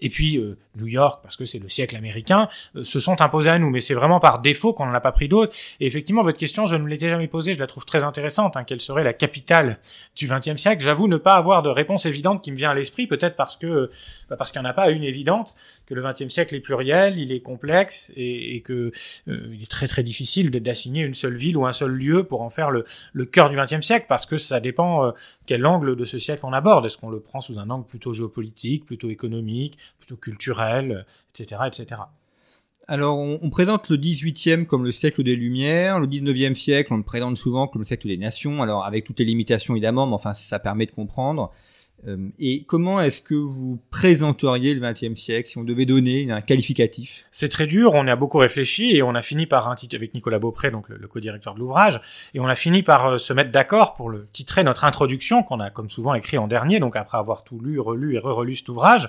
Et 0.00 0.08
puis 0.08 0.38
euh, 0.38 0.56
New 0.76 0.86
York, 0.86 1.20
parce 1.22 1.36
que 1.36 1.44
c'est 1.44 1.58
le 1.58 1.68
siècle 1.68 1.96
américain, 1.96 2.48
euh, 2.76 2.84
se 2.84 3.00
sont 3.00 3.20
imposés 3.20 3.50
à 3.50 3.58
nous. 3.58 3.70
Mais 3.70 3.80
c'est 3.80 3.94
vraiment 3.94 4.20
par 4.20 4.40
défaut 4.40 4.72
qu'on 4.72 4.86
n'en 4.86 4.94
a 4.94 5.00
pas 5.00 5.12
pris 5.12 5.28
d'autres. 5.28 5.54
Et 5.80 5.86
effectivement, 5.86 6.22
votre 6.22 6.38
question, 6.38 6.66
je 6.66 6.76
ne 6.76 6.82
me 6.82 6.88
l'étais 6.88 7.08
jamais 7.08 7.28
posée, 7.28 7.54
je 7.54 7.60
la 7.60 7.66
trouve 7.66 7.84
très 7.84 8.04
intéressante. 8.04 8.56
Hein, 8.56 8.64
quelle 8.64 8.80
serait 8.80 9.04
la 9.04 9.12
capitale 9.12 9.78
du 10.14 10.28
XXe 10.28 10.56
siècle? 10.56 10.82
J'avoue 10.82 11.08
ne 11.08 11.16
pas 11.16 11.34
avoir 11.34 11.62
de 11.62 11.68
réponse 11.68 12.06
évidente 12.06 12.42
qui 12.42 12.50
me 12.50 12.56
vient 12.56 12.70
à 12.70 12.74
l'esprit, 12.74 13.06
peut-être 13.06 13.36
parce 13.36 13.56
que 13.56 13.90
bah, 14.28 14.36
parce 14.36 14.52
qu'il 14.52 14.60
n'y 14.60 14.66
en 14.66 14.70
a 14.70 14.74
pas 14.74 14.90
une 14.90 15.04
évidente, 15.04 15.54
que 15.86 15.94
le 15.94 16.02
XXe 16.02 16.28
siècle 16.28 16.54
est 16.54 16.60
pluriel, 16.60 17.18
il 17.18 17.32
est 17.32 17.40
complexe 17.40 18.12
et, 18.16 18.56
et 18.56 18.60
que 18.60 18.90
euh, 19.28 19.50
il 19.52 19.62
est 19.62 19.70
très 19.70 19.88
très 19.88 20.02
difficile 20.02 20.50
d'assigner 20.50 21.02
une 21.02 21.14
seule 21.14 21.36
ville 21.36 21.56
ou 21.56 21.66
un 21.66 21.72
seul 21.72 21.90
lieu 21.90 22.24
pour 22.24 22.42
en 22.42 22.50
faire 22.50 22.70
le, 22.70 22.84
le 23.12 23.24
cœur 23.24 23.50
du 23.50 23.56
XXe 23.56 23.80
siècle, 23.80 24.06
parce 24.08 24.26
que 24.26 24.36
ça 24.36 24.60
dépend 24.60 25.12
quel 25.46 25.64
angle 25.66 25.85
de 25.94 26.04
ce 26.04 26.18
siècle 26.18 26.44
on 26.44 26.52
aborde. 26.52 26.86
Est-ce 26.86 26.98
qu'on 26.98 27.10
le 27.10 27.20
prend 27.20 27.40
sous 27.40 27.58
un 27.58 27.70
angle 27.70 27.86
plutôt 27.86 28.12
géopolitique, 28.12 28.84
plutôt 28.84 29.10
économique, 29.10 29.78
plutôt 29.98 30.16
culturel, 30.16 31.06
etc., 31.34 31.60
etc. 31.66 32.00
Alors, 32.88 33.18
on, 33.18 33.50
présente 33.50 33.88
le 33.88 33.96
18e 33.96 34.64
comme 34.64 34.84
le 34.84 34.92
siècle 34.92 35.24
des 35.24 35.34
Lumières, 35.34 35.98
le 35.98 36.06
19e 36.06 36.54
siècle, 36.54 36.92
on 36.92 36.96
le 36.96 37.02
présente 37.02 37.36
souvent 37.36 37.66
comme 37.66 37.82
le 37.82 37.86
siècle 37.86 38.06
des 38.06 38.16
nations, 38.16 38.62
alors 38.62 38.84
avec 38.84 39.04
toutes 39.04 39.18
les 39.18 39.24
limitations 39.24 39.74
évidemment, 39.74 40.06
mais 40.06 40.14
enfin 40.14 40.34
ça 40.34 40.60
permet 40.60 40.86
de 40.86 40.92
comprendre. 40.92 41.52
Euh, 42.06 42.28
et 42.38 42.64
comment 42.64 43.00
est-ce 43.00 43.20
que 43.20 43.34
vous 43.34 43.80
présenteriez 43.90 44.74
le 44.74 44.80
XXe 44.80 45.18
siècle 45.20 45.48
si 45.48 45.58
on 45.58 45.64
devait 45.64 45.86
donner 45.86 46.30
un 46.30 46.40
qualificatif? 46.40 47.24
C'est 47.30 47.48
très 47.48 47.66
dur, 47.66 47.92
on 47.94 48.06
a 48.06 48.16
beaucoup 48.16 48.38
réfléchi 48.38 48.96
et 48.96 49.02
on 49.02 49.14
a 49.14 49.22
fini 49.22 49.46
par 49.46 49.68
un 49.68 49.74
titre 49.74 49.96
avec 49.96 50.14
Nicolas 50.14 50.38
Beaupré, 50.38 50.70
donc 50.70 50.88
le, 50.88 51.08
co-directeur 51.08 51.54
de 51.54 51.60
l'ouvrage, 51.60 52.00
et 52.34 52.40
on 52.40 52.46
a 52.46 52.54
fini 52.54 52.82
par 52.82 53.06
euh, 53.06 53.18
se 53.18 53.32
mettre 53.32 53.50
d'accord 53.50 53.94
pour 53.94 54.10
le 54.10 54.28
titrer 54.32 54.62
notre 54.62 54.84
introduction 54.84 55.42
qu'on 55.42 55.60
a 55.60 55.70
comme 55.70 55.90
souvent 55.90 56.14
écrit 56.14 56.38
en 56.38 56.48
dernier, 56.48 56.80
donc 56.80 56.96
après 56.96 57.18
avoir 57.18 57.44
tout 57.44 57.60
lu, 57.60 57.80
relu 57.80 58.14
et 58.14 58.18
re-relu 58.18 58.56
cet 58.56 58.68
ouvrage, 58.68 59.08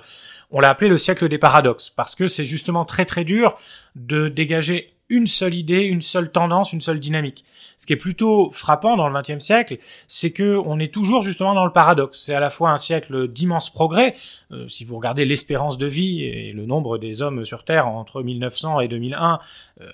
on 0.50 0.60
l'a 0.60 0.70
appelé 0.70 0.88
le 0.88 0.98
siècle 0.98 1.28
des 1.28 1.38
paradoxes 1.38 1.90
parce 1.90 2.14
que 2.14 2.26
c'est 2.26 2.46
justement 2.46 2.84
très 2.84 3.04
très 3.04 3.24
dur 3.24 3.56
de 3.96 4.28
dégager 4.28 4.97
une 5.08 5.26
seule 5.26 5.54
idée, 5.54 5.82
une 5.82 6.00
seule 6.00 6.30
tendance, 6.30 6.72
une 6.72 6.80
seule 6.80 7.00
dynamique. 7.00 7.44
Ce 7.76 7.86
qui 7.86 7.92
est 7.92 7.96
plutôt 7.96 8.50
frappant 8.50 8.96
dans 8.96 9.08
le 9.08 9.20
XXe 9.20 9.42
siècle, 9.42 9.78
c'est 10.06 10.32
que 10.32 10.60
on 10.64 10.78
est 10.78 10.92
toujours 10.92 11.22
justement 11.22 11.54
dans 11.54 11.64
le 11.64 11.72
paradoxe. 11.72 12.22
C'est 12.24 12.34
à 12.34 12.40
la 12.40 12.50
fois 12.50 12.70
un 12.70 12.78
siècle 12.78 13.28
d'immenses 13.28 13.70
progrès. 13.70 14.16
Euh, 14.50 14.68
si 14.68 14.84
vous 14.84 14.96
regardez 14.96 15.24
l'espérance 15.24 15.78
de 15.78 15.86
vie 15.86 16.24
et 16.24 16.52
le 16.52 16.66
nombre 16.66 16.98
des 16.98 17.22
hommes 17.22 17.44
sur 17.44 17.64
Terre 17.64 17.86
entre 17.86 18.22
1900 18.22 18.80
et 18.80 18.88
2001, 18.88 19.38
euh, 19.80 19.92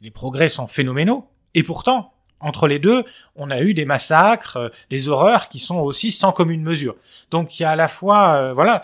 les 0.00 0.10
progrès 0.10 0.48
sont 0.48 0.66
phénoménaux. 0.66 1.28
Et 1.54 1.62
pourtant, 1.62 2.11
entre 2.42 2.66
les 2.66 2.78
deux, 2.78 3.04
on 3.36 3.50
a 3.50 3.60
eu 3.60 3.74
des 3.74 3.84
massacres, 3.84 4.56
euh, 4.56 4.68
des 4.90 5.08
horreurs 5.08 5.48
qui 5.48 5.58
sont 5.58 5.78
aussi 5.78 6.10
sans 6.10 6.32
commune 6.32 6.62
mesure. 6.62 6.96
Donc 7.32 7.58
il 7.58 7.62
y 7.62 7.66
a 7.66 7.70
à 7.70 7.76
la 7.76 7.88
fois, 7.88 8.34
euh, 8.34 8.52
voilà, 8.52 8.82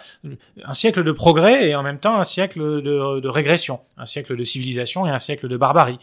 un 0.64 0.74
siècle 0.74 1.04
de 1.04 1.12
progrès 1.12 1.68
et 1.68 1.76
en 1.76 1.82
même 1.82 1.98
temps 1.98 2.18
un 2.18 2.24
siècle 2.24 2.60
de, 2.82 3.28
régression, 3.28 3.80
un 3.98 4.06
siècle 4.06 4.36
de 4.36 4.42
civilisation 4.42 5.06
et 5.06 5.10
un 5.10 5.18
siècle 5.18 5.48
de 5.48 5.56
barbarie. 5.56 5.98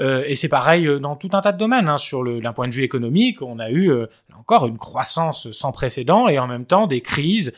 Euh, 0.00 0.24
et 0.26 0.34
c'est 0.34 0.48
pareil 0.48 0.88
dans 1.00 1.14
tout 1.14 1.30
un 1.34 1.40
tas 1.40 1.52
de 1.52 1.58
domaines. 1.58 1.88
Hein. 1.88 1.98
Sur 1.98 2.24
le, 2.24 2.40
d'un 2.40 2.52
point 2.52 2.66
de 2.66 2.74
vue 2.74 2.82
économique, 2.82 3.42
on 3.42 3.60
a 3.60 3.70
eu 3.70 3.92
euh, 3.92 4.06
encore 4.36 4.66
une 4.66 4.76
croissance 4.76 5.52
sans 5.52 5.70
précédent 5.70 6.26
et 6.26 6.40
en 6.40 6.48
même 6.48 6.66
temps 6.66 6.88
des 6.88 7.00
crises 7.00 7.52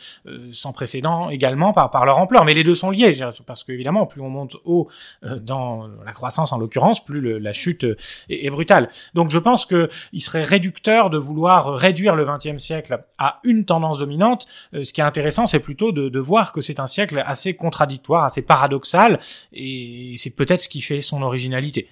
sans 0.53 0.73
précédent 0.73 1.31
également 1.31 1.73
par, 1.73 1.91
par 1.91 2.05
leur 2.05 2.19
ampleur. 2.19 2.45
Mais 2.45 2.53
les 2.53 2.63
deux 2.63 2.75
sont 2.75 2.91
liés, 2.91 3.19
parce 3.47 3.65
qu'évidemment, 3.65 4.05
plus 4.05 4.21
on 4.21 4.29
monte 4.29 4.57
haut 4.65 4.89
dans 5.23 5.89
la 6.05 6.13
croissance 6.13 6.53
en 6.53 6.59
l'occurrence, 6.59 7.03
plus 7.03 7.41
la 7.41 7.53
chute 7.53 7.85
est, 7.85 7.97
est, 8.29 8.51
brutale. 8.51 8.89
Donc 9.15 9.31
je 9.37 9.41
pense 9.41 9.67
que 9.67 9.91
il 10.15 10.23
serait 10.23 10.43
réducteur 10.43 11.11
de 11.11 11.19
vouloir 11.19 11.75
réduire 11.75 12.17
le 12.17 12.25
XXe 12.25 12.57
siècle 12.57 13.05
à 13.19 13.41
une 13.45 13.67
tendance 13.67 13.99
dominante. 13.99 14.47
ce 14.73 14.91
qui 14.95 15.03
est 15.03 15.05
intéressant, 15.05 15.47
c'est 15.47 15.61
plutôt 15.61 15.93
de, 15.93 16.09
de 16.09 16.19
voir 16.19 16.55
que 16.55 16.63
c'est 16.63 16.81
un 16.81 16.87
siècle 16.87 17.23
assez 17.27 17.53
contradictoire, 17.55 18.25
assez 18.25 18.41
paradoxal, 18.41 19.21
et 19.53 20.15
c'est 20.17 20.31
peut-être 20.31 20.63
ce 20.63 20.71
qui 20.71 20.81
fait 20.81 21.03
son 21.03 21.21
originalité. 21.21 21.89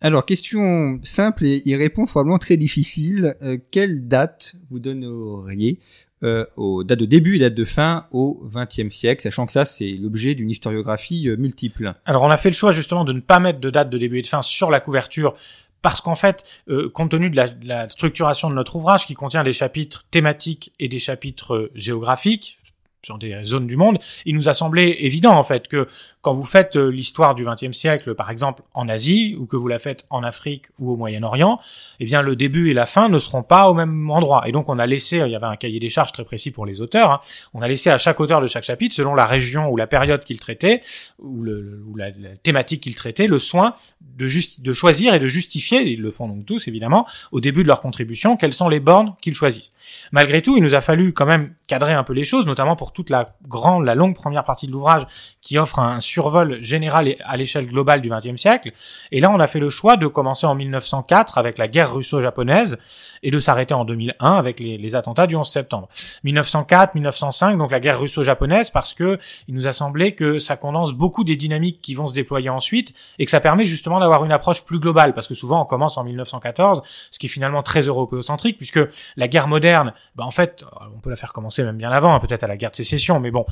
Alors, 0.00 0.26
question 0.26 1.00
simple 1.02 1.44
et, 1.46 1.76
réponse 1.76 2.10
probablement 2.10 2.38
très 2.38 2.56
difficile. 2.56 3.34
Euh, 3.42 3.56
quelle 3.70 4.06
date 4.06 4.56
vous 4.70 4.78
donneriez 4.78 5.80
euh, 6.22 6.44
aux 6.56 6.84
dates 6.84 6.98
de 6.98 7.06
début 7.06 7.36
et 7.36 7.38
date 7.38 7.54
de 7.54 7.64
fin 7.64 8.06
au 8.10 8.42
XXe 8.54 8.94
siècle, 8.94 9.22
sachant 9.22 9.46
que 9.46 9.52
ça, 9.52 9.64
c'est 9.64 9.90
l'objet 9.90 10.34
d'une 10.34 10.50
historiographie 10.50 11.28
euh, 11.28 11.36
multiple? 11.36 11.94
Alors, 12.04 12.22
on 12.22 12.30
a 12.30 12.36
fait 12.36 12.50
le 12.50 12.54
choix 12.54 12.72
justement 12.72 13.04
de 13.04 13.14
ne 13.14 13.20
pas 13.20 13.40
mettre 13.40 13.58
de 13.58 13.70
date 13.70 13.88
de 13.88 13.96
début 13.96 14.18
et 14.18 14.22
de 14.22 14.26
fin 14.26 14.42
sur 14.42 14.70
la 14.70 14.80
couverture 14.80 15.34
parce 15.82 16.00
qu'en 16.00 16.14
fait, 16.14 16.44
euh, 16.68 16.88
compte 16.88 17.10
tenu 17.10 17.30
de 17.30 17.36
la, 17.36 17.48
de 17.48 17.66
la, 17.66 17.88
structuration 17.88 18.50
de 18.50 18.54
notre 18.54 18.76
ouvrage 18.76 19.06
qui 19.06 19.14
contient 19.14 19.44
des 19.44 19.52
chapitres 19.52 20.04
thématiques 20.10 20.72
et 20.78 20.88
des 20.88 20.98
chapitres 20.98 21.70
géographiques, 21.74 22.58
sur 23.06 23.18
des 23.18 23.44
zones 23.44 23.68
du 23.68 23.76
monde, 23.76 23.98
il 24.24 24.34
nous 24.34 24.48
a 24.48 24.52
semblé 24.52 24.96
évident 25.00 25.32
en 25.32 25.44
fait 25.44 25.68
que 25.68 25.86
quand 26.22 26.34
vous 26.34 26.44
faites 26.44 26.76
euh, 26.76 26.88
l'histoire 26.88 27.36
du 27.36 27.44
XXe 27.44 27.70
siècle, 27.70 28.14
par 28.14 28.30
exemple 28.30 28.62
en 28.74 28.88
Asie, 28.88 29.36
ou 29.38 29.46
que 29.46 29.56
vous 29.56 29.68
la 29.68 29.78
faites 29.78 30.06
en 30.10 30.24
Afrique 30.24 30.66
ou 30.80 30.90
au 30.90 30.96
Moyen-Orient, 30.96 31.60
eh 32.00 32.04
bien 32.04 32.20
le 32.20 32.34
début 32.34 32.70
et 32.70 32.74
la 32.74 32.84
fin 32.84 33.08
ne 33.08 33.18
seront 33.18 33.44
pas 33.44 33.70
au 33.70 33.74
même 33.74 34.10
endroit. 34.10 34.48
Et 34.48 34.52
donc 34.52 34.68
on 34.68 34.78
a 34.80 34.86
laissé, 34.86 35.18
il 35.18 35.30
y 35.30 35.36
avait 35.36 35.46
un 35.46 35.56
cahier 35.56 35.78
des 35.78 35.88
charges 35.88 36.12
très 36.12 36.24
précis 36.24 36.50
pour 36.50 36.66
les 36.66 36.80
auteurs, 36.80 37.12
hein, 37.12 37.20
on 37.54 37.62
a 37.62 37.68
laissé 37.68 37.90
à 37.90 37.98
chaque 37.98 38.18
auteur 38.18 38.40
de 38.40 38.48
chaque 38.48 38.64
chapitre, 38.64 38.94
selon 38.94 39.14
la 39.14 39.26
région 39.26 39.68
ou 39.70 39.76
la 39.76 39.86
période 39.86 40.24
qu'il 40.24 40.40
traitait, 40.40 40.82
ou, 41.20 41.42
le, 41.42 41.84
ou 41.86 41.94
la, 41.94 42.10
thématique 42.42 42.82
qu'il 42.82 42.96
traitait, 42.96 43.28
le 43.28 43.38
soin 43.38 43.72
de, 44.16 44.28
de 44.62 44.72
choisir 44.72 45.14
et 45.14 45.18
de 45.18 45.26
justifier, 45.26 45.82
ils 45.82 46.00
le 46.00 46.10
font 46.10 46.28
donc 46.28 46.46
tous 46.46 46.68
évidemment, 46.68 47.06
au 47.32 47.40
début 47.40 47.62
de 47.62 47.68
leur 47.68 47.80
contribution, 47.80 48.36
quelles 48.36 48.54
sont 48.54 48.68
les 48.68 48.80
bornes 48.80 49.14
qu'ils 49.20 49.34
choisissent. 49.34 49.72
Malgré 50.12 50.42
tout, 50.42 50.56
il 50.56 50.62
nous 50.62 50.74
a 50.74 50.80
fallu 50.80 51.12
quand 51.12 51.26
même 51.26 51.54
cadrer 51.66 51.92
un 51.92 52.04
peu 52.04 52.12
les 52.12 52.24
choses, 52.24 52.46
notamment 52.46 52.76
pour 52.76 52.92
toute 52.92 53.10
la 53.10 53.36
grande, 53.48 53.84
la 53.84 53.94
longue 53.94 54.14
première 54.14 54.44
partie 54.44 54.66
de 54.66 54.72
l'ouvrage 54.72 55.06
qui 55.40 55.58
offre 55.58 55.78
un 55.78 56.00
survol 56.00 56.62
général 56.62 57.14
à 57.24 57.36
l'échelle 57.36 57.66
globale 57.66 58.00
du 58.00 58.10
XXe 58.10 58.40
siècle. 58.40 58.72
Et 59.12 59.20
là, 59.20 59.30
on 59.30 59.38
a 59.38 59.46
fait 59.46 59.60
le 59.60 59.68
choix 59.68 59.96
de 59.96 60.06
commencer 60.06 60.46
en 60.46 60.54
1904 60.54 61.38
avec 61.38 61.58
la 61.58 61.68
guerre 61.68 61.94
russo-japonaise 61.94 62.78
et 63.22 63.30
de 63.30 63.40
s'arrêter 63.40 63.74
en 63.74 63.84
2001 63.84 64.32
avec 64.32 64.60
les, 64.60 64.96
attentats 64.96 65.26
du 65.26 65.36
11 65.36 65.46
septembre. 65.46 65.88
1904, 66.24 66.94
1905, 66.94 67.58
donc 67.58 67.70
la 67.70 67.80
guerre 67.80 68.00
russo-japonaise 68.00 68.70
parce 68.70 68.94
que 68.94 69.18
il 69.48 69.54
nous 69.54 69.66
a 69.66 69.72
semblé 69.72 70.12
que 70.12 70.38
ça 70.38 70.56
condense 70.56 70.92
beaucoup 70.92 71.24
des 71.24 71.36
dynamiques 71.36 71.80
qui 71.80 71.94
vont 71.94 72.06
se 72.06 72.14
déployer 72.14 72.48
ensuite 72.48 72.92
et 73.18 73.24
que 73.24 73.30
ça 73.30 73.40
permet 73.40 73.66
justement 73.66 73.98
d'avoir 74.06 74.24
une 74.24 74.32
approche 74.32 74.64
plus 74.64 74.78
globale 74.78 75.14
parce 75.14 75.28
que 75.28 75.34
souvent 75.34 75.62
on 75.62 75.64
commence 75.64 75.98
en 75.98 76.04
1914, 76.04 76.82
ce 77.10 77.18
qui 77.18 77.26
est 77.26 77.28
finalement 77.28 77.62
très 77.62 77.80
européocentrique 77.80 78.56
puisque 78.56 78.80
la 79.16 79.28
guerre 79.28 79.48
moderne, 79.48 79.92
bah 80.14 80.24
en 80.24 80.30
fait, 80.30 80.64
on 80.94 81.00
peut 81.00 81.10
la 81.10 81.16
faire 81.16 81.32
commencer 81.32 81.62
même 81.62 81.76
bien 81.76 81.90
avant, 81.90 82.14
hein, 82.14 82.20
peut-être 82.20 82.44
à 82.44 82.46
la 82.46 82.56
guerre 82.56 82.70
de 82.70 82.76
sécession, 82.76 83.20
mais 83.20 83.30
bon, 83.30 83.44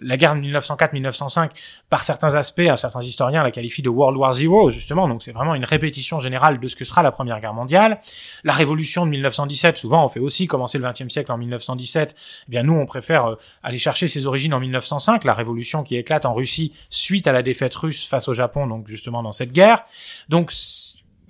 la 0.00 0.16
guerre 0.16 0.34
de 0.34 0.40
1904-1905, 0.40 1.50
par 1.88 2.02
certains 2.02 2.34
aspects, 2.34 2.60
à 2.60 2.76
certains 2.76 3.00
historiens 3.00 3.42
la 3.42 3.50
qualifient 3.50 3.82
de 3.82 3.88
World 3.88 4.16
War 4.16 4.32
Zero, 4.32 4.70
justement, 4.70 5.08
donc 5.08 5.22
c'est 5.22 5.32
vraiment 5.32 5.54
une 5.54 5.64
répétition 5.64 6.20
générale 6.20 6.60
de 6.60 6.68
ce 6.68 6.76
que 6.76 6.84
sera 6.84 7.02
la 7.02 7.12
Première 7.12 7.40
Guerre 7.40 7.54
mondiale. 7.54 7.98
La 8.44 8.52
révolution 8.52 9.06
de 9.06 9.10
1917, 9.10 9.76
souvent 9.76 10.04
on 10.04 10.08
fait 10.08 10.20
aussi 10.20 10.46
commencer 10.46 10.78
le 10.78 10.88
XXe 10.88 11.08
siècle 11.08 11.32
en 11.32 11.38
1917, 11.38 12.14
eh 12.48 12.50
bien 12.50 12.62
nous 12.62 12.74
on 12.74 12.86
préfère 12.86 13.26
euh, 13.26 13.36
aller 13.62 13.78
chercher 13.78 14.08
ses 14.08 14.26
origines 14.26 14.54
en 14.54 14.60
1905, 14.60 15.24
la 15.24 15.34
révolution 15.34 15.82
qui 15.82 15.96
éclate 15.96 16.26
en 16.26 16.34
Russie 16.34 16.72
suite 16.90 17.26
à 17.26 17.32
la 17.32 17.42
défaite 17.42 17.74
russe 17.74 18.06
face 18.06 18.28
au 18.28 18.32
Japon, 18.32 18.66
donc 18.66 18.86
justement 18.88 19.22
dans 19.22 19.32
cette 19.32 19.52
guerre. 19.52 19.82
Donc 20.28 20.52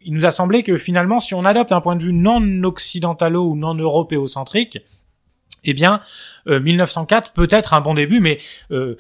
il 0.05 0.13
nous 0.13 0.27
a 0.27 0.31
semblé 0.31 0.63
que 0.63 0.77
finalement, 0.77 1.21
si 1.21 1.35
on 1.35 1.45
adopte 1.45 1.73
un 1.73 1.81
point 1.81 1.97
de 1.97 2.03
vue 2.03 2.13
non 2.13 2.63
occidentalo 2.65 3.45
ou 3.45 3.57
non 3.57 3.75
européocentrique, 3.75 4.79
eh 5.65 5.75
bien, 5.75 6.01
1904 6.47 7.29
euh, 7.29 7.31
peut 7.35 7.49
être 7.51 7.75
un 7.75 7.81
bon 7.81 7.95
début, 7.95 8.21
mais 8.21 8.39
euh, 8.73 8.97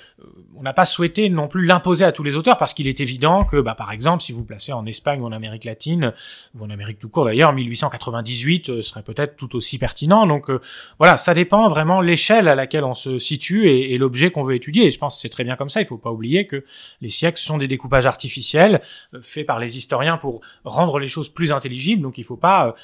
on 0.57 0.63
n'a 0.63 0.73
pas 0.73 0.85
souhaité 0.85 1.29
non 1.29 1.49
plus 1.49 1.67
l'imposer 1.67 2.05
à 2.05 2.13
tous 2.13 2.23
les 2.23 2.37
auteurs 2.37 2.57
parce 2.57 2.73
qu'il 2.73 2.87
est 2.87 3.01
évident 3.01 3.45
que, 3.45 3.61
bah, 3.61 3.75
par 3.75 3.91
exemple, 3.91 4.23
si 4.23 4.33
vous 4.33 4.45
placez 4.45 4.73
en 4.73 4.87
Espagne 4.87 5.21
ou 5.21 5.27
en 5.27 5.33
Amérique 5.33 5.65
latine 5.65 6.13
ou 6.57 6.65
en 6.65 6.71
Amérique 6.71 6.99
tout 6.99 7.09
court 7.09 7.25
d'ailleurs, 7.25 7.53
1898 7.53 8.71
euh, 8.71 8.83
serait 8.83 9.03
peut-être 9.03 9.37
tout 9.37 9.57
aussi 9.57 9.79
pertinent. 9.79 10.27
Donc 10.27 10.51
voilà, 10.99 11.17
ça 11.17 11.35
dépend 11.35 11.69
vraiment 11.69 12.01
l'échelle 12.01 12.49
à 12.49 12.55
laquelle 12.55 12.85
on 12.85 12.95
se 12.95 13.19
situe 13.19 13.69
et, 13.69 13.95
et 13.95 13.99
l'objet 13.99 14.31
qu'on 14.31 14.43
veut 14.43 14.55
étudier. 14.55 14.87
Et 14.87 14.91
je 14.91 14.99
pense 14.99 15.17
que 15.17 15.23
c'est 15.23 15.29
très 15.29 15.45
bien 15.45 15.57
comme 15.57 15.69
ça. 15.69 15.81
Il 15.81 15.87
faut 15.87 15.99
pas 15.99 16.13
oublier 16.13 16.47
que 16.47 16.65
les 17.01 17.11
siècles 17.11 17.39
sont 17.39 17.59
des 17.59 17.69
découpages 17.69 18.07
artificiels 18.07 18.81
faits 19.21 19.47
par 19.47 19.59
les 19.59 19.77
historiens 19.77 20.17
pour 20.17 20.41
rendre 20.65 20.99
les 20.99 21.09
choses 21.09 21.29
plus 21.29 21.53
intelligibles. 21.53 22.03
Donc 22.03 22.19
il 22.19 22.25
faut 22.25 22.37
pas 22.37 22.75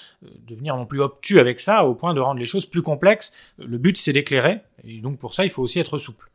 devenir 0.46 0.76
non 0.76 0.86
plus 0.86 1.00
obtus 1.00 1.38
avec 1.38 1.60
ça 1.60 1.84
au 1.84 1.94
point 1.94 2.14
de 2.14 2.20
rendre 2.20 2.40
les 2.40 2.46
choses 2.46 2.66
plus 2.66 2.82
complexes 2.82 3.32
le 3.68 3.78
but 3.78 3.96
c'est 3.96 4.12
d'éclairer, 4.12 4.60
et 4.84 5.00
donc 5.00 5.18
pour 5.18 5.34
ça 5.34 5.44
il 5.44 5.50
faut 5.50 5.62
aussi 5.62 5.78
être 5.78 5.98
souple. 5.98 6.28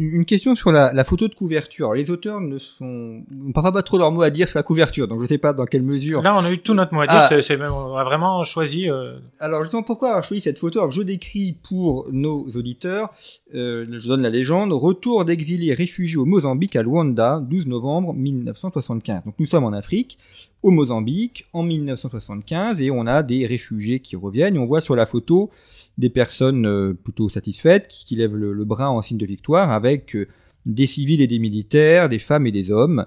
Une 0.00 0.24
question 0.24 0.54
sur 0.54 0.72
la, 0.72 1.04
photo 1.04 1.28
de 1.28 1.34
couverture. 1.34 1.92
les 1.92 2.10
auteurs 2.10 2.40
ne 2.40 2.56
sont 2.56 3.22
n'ont 3.30 3.52
parfois 3.52 3.72
pas 3.72 3.82
trop 3.82 3.98
leur 3.98 4.10
mot 4.10 4.22
à 4.22 4.30
dire 4.30 4.48
sur 4.48 4.58
la 4.58 4.62
couverture, 4.62 5.06
donc 5.06 5.18
je 5.18 5.24
ne 5.24 5.28
sais 5.28 5.36
pas 5.36 5.52
dans 5.52 5.66
quelle 5.66 5.82
mesure. 5.82 6.22
Là, 6.22 6.38
on 6.38 6.44
a 6.44 6.50
eu 6.50 6.58
tout 6.58 6.72
notre 6.72 6.94
mot 6.94 7.02
à 7.02 7.06
dire. 7.06 7.16
Ah. 7.30 7.42
C'est, 7.42 7.60
on 7.60 7.94
a 7.94 8.04
vraiment 8.04 8.42
choisi. 8.44 8.88
Euh... 8.88 9.18
Alors 9.40 9.62
justement, 9.62 9.82
pourquoi 9.82 10.08
avoir 10.08 10.24
choisi 10.24 10.40
cette 10.40 10.58
photo? 10.58 10.78
Alors 10.78 10.90
je 10.90 11.02
décris 11.02 11.54
pour 11.68 12.06
nos 12.12 12.48
auditeurs. 12.54 13.10
Euh, 13.54 13.84
je 13.90 14.08
donne 14.08 14.22
la 14.22 14.30
légende. 14.30 14.72
Retour 14.72 15.26
d'exilés 15.26 15.74
réfugiés 15.74 16.16
au 16.16 16.24
Mozambique 16.24 16.76
à 16.76 16.82
Luanda, 16.82 17.38
12 17.46 17.66
novembre 17.66 18.14
1975. 18.14 19.24
Donc 19.26 19.34
nous 19.38 19.46
sommes 19.46 19.64
en 19.64 19.72
Afrique, 19.74 20.18
au 20.62 20.70
Mozambique, 20.70 21.46
en 21.52 21.62
1975, 21.62 22.80
et 22.80 22.90
on 22.90 23.06
a 23.06 23.22
des 23.22 23.46
réfugiés 23.46 24.00
qui 24.00 24.16
reviennent. 24.16 24.58
On 24.58 24.66
voit 24.66 24.80
sur 24.80 24.94
la 24.94 25.06
photo 25.06 25.50
des 25.98 26.10
personnes 26.10 26.66
euh, 26.66 26.92
plutôt 26.92 27.28
satisfaites 27.28 27.88
qui, 27.88 28.16
lèvent 28.16 28.36
le, 28.36 28.64
bras 28.64 28.90
en 28.90 29.00
signe 29.02 29.18
de 29.18 29.26
victoire 29.26 29.70
avec 29.70 30.14
euh, 30.14 30.28
des 30.66 30.86
civils 30.86 31.20
et 31.20 31.26
des 31.26 31.38
militaires, 31.38 32.08
des 32.08 32.18
femmes 32.18 32.46
et 32.46 32.52
des 32.52 32.70
hommes. 32.70 33.06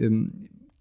Euh, 0.00 0.26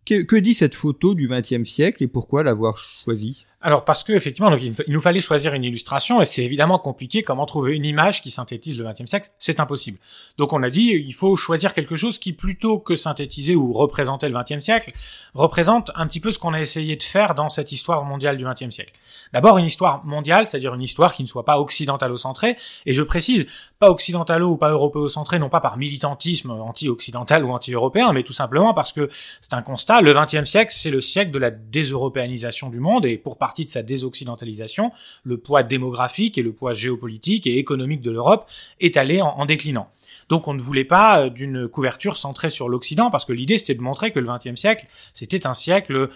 que, 0.06 0.36
dit 0.36 0.54
cette 0.54 0.76
photo 0.76 1.16
du 1.16 1.28
XXe 1.28 1.68
siècle 1.68 2.04
et 2.04 2.08
pourquoi 2.08 2.44
l'avoir 2.44 2.78
choisie? 2.78 3.48
Alors 3.66 3.84
parce 3.84 4.04
que 4.04 4.14
effectivement, 4.14 4.56
il 4.56 4.76
nous 4.90 5.02
fallait 5.02 5.22
choisir 5.22 5.56
une 5.56 5.64
illustration 5.64 6.22
et 6.22 6.26
c'est 6.26 6.44
évidemment 6.44 6.78
compliqué. 6.78 7.24
Comment 7.24 7.48
trouver 7.48 7.74
une 7.74 7.84
image 7.84 8.22
qui 8.22 8.30
synthétise 8.30 8.78
le 8.78 8.86
XXe 8.86 9.10
siècle 9.10 9.30
C'est 9.40 9.60
impossible. 9.60 9.98
Donc 10.38 10.54
on 10.54 10.62
a 10.62 10.70
dit 10.70 10.92
il 11.04 11.14
faut 11.16 11.36
choisir 11.36 11.74
quelque 11.74 11.96
chose 11.96 12.20
qui 12.20 12.32
plutôt 12.32 12.78
que 12.78 12.96
synthétiser 12.96 13.56
ou 13.56 13.74
représenter 13.74 14.30
le 14.30 14.38
XXe 14.40 14.64
siècle, 14.64 14.94
représente 15.34 15.90
un 15.96 16.06
petit 16.06 16.20
peu 16.20 16.32
ce 16.32 16.38
qu'on 16.38 16.54
a 16.54 16.62
essayé 16.62 16.96
de 16.96 17.02
faire 17.02 17.34
dans 17.34 17.50
cette 17.50 17.72
histoire 17.72 18.04
mondiale 18.04 18.38
du 18.38 18.46
XXe 18.46 18.70
siècle. 18.70 18.94
D'abord 19.34 19.58
une 19.58 19.66
histoire 19.66 20.06
mondiale, 20.06 20.46
c'est-à-dire 20.46 20.76
une 20.76 20.84
histoire 20.84 21.16
qui 21.16 21.24
ne 21.24 21.28
soit 21.28 21.44
pas 21.44 21.60
occidentalo-centrée. 21.60 22.58
Et 22.86 22.94
je 22.94 23.02
précise, 23.02 23.48
pas 23.80 23.90
occidentalo 23.90 24.52
ou 24.52 24.58
pas 24.58 24.70
européo-centrée, 24.70 25.40
non 25.40 25.50
pas 25.50 25.60
par 25.60 25.78
militantisme 25.78 26.52
anti-occidental 26.52 27.44
ou 27.44 27.52
anti-européen, 27.52 28.14
mais 28.14 28.22
tout 28.22 28.32
simplement 28.32 28.76
parce 28.76 28.92
que 28.92 29.10
c'est 29.42 29.56
un 29.56 29.64
constat. 29.64 30.02
Le 30.02 30.14
XXe 30.14 30.48
siècle, 30.48 30.72
c'est 30.72 30.92
le 30.92 31.02
siècle 31.02 31.32
de 31.32 31.40
la 31.40 31.50
déseuropéanisation 31.50 32.70
du 32.70 32.80
monde 32.80 33.08
et 33.08 33.18
pour 33.18 33.40
partie 33.40 33.55
de 33.64 33.70
sa 33.70 33.84
désoccidentalisation, 33.84 34.92
le 35.24 35.38
poids 35.38 35.64
démographique 35.64 36.38
et 36.38 36.44
le 36.44 36.52
poids 36.52 36.74
géopolitique 36.74 37.48
et 37.48 37.58
économique 37.58 38.02
de 38.02 38.12
l'Europe 38.12 38.50
est 38.80 38.98
allé 38.98 39.22
en, 39.22 39.46
déclinant. 39.46 39.88
Donc 40.28 40.48
on 40.48 40.54
ne 40.54 40.60
voulait 40.60 40.86
pas 40.86 41.22
euh, 41.22 41.30
d'une 41.30 41.68
couverture 41.68 42.18
centrée 42.18 42.50
sur 42.50 42.68
l'Occident, 42.68 43.12
parce 43.12 43.26
que 43.26 43.34
l'idée 43.34 43.58
c'était 43.58 43.76
de 43.76 43.82
montrer 43.82 44.12
que 44.12 44.20
le 44.20 44.28
XXe 44.28 44.60
siècle, 44.60 44.88
c'était 45.14 45.48
un 45.48 45.54
siècle 45.54 46.10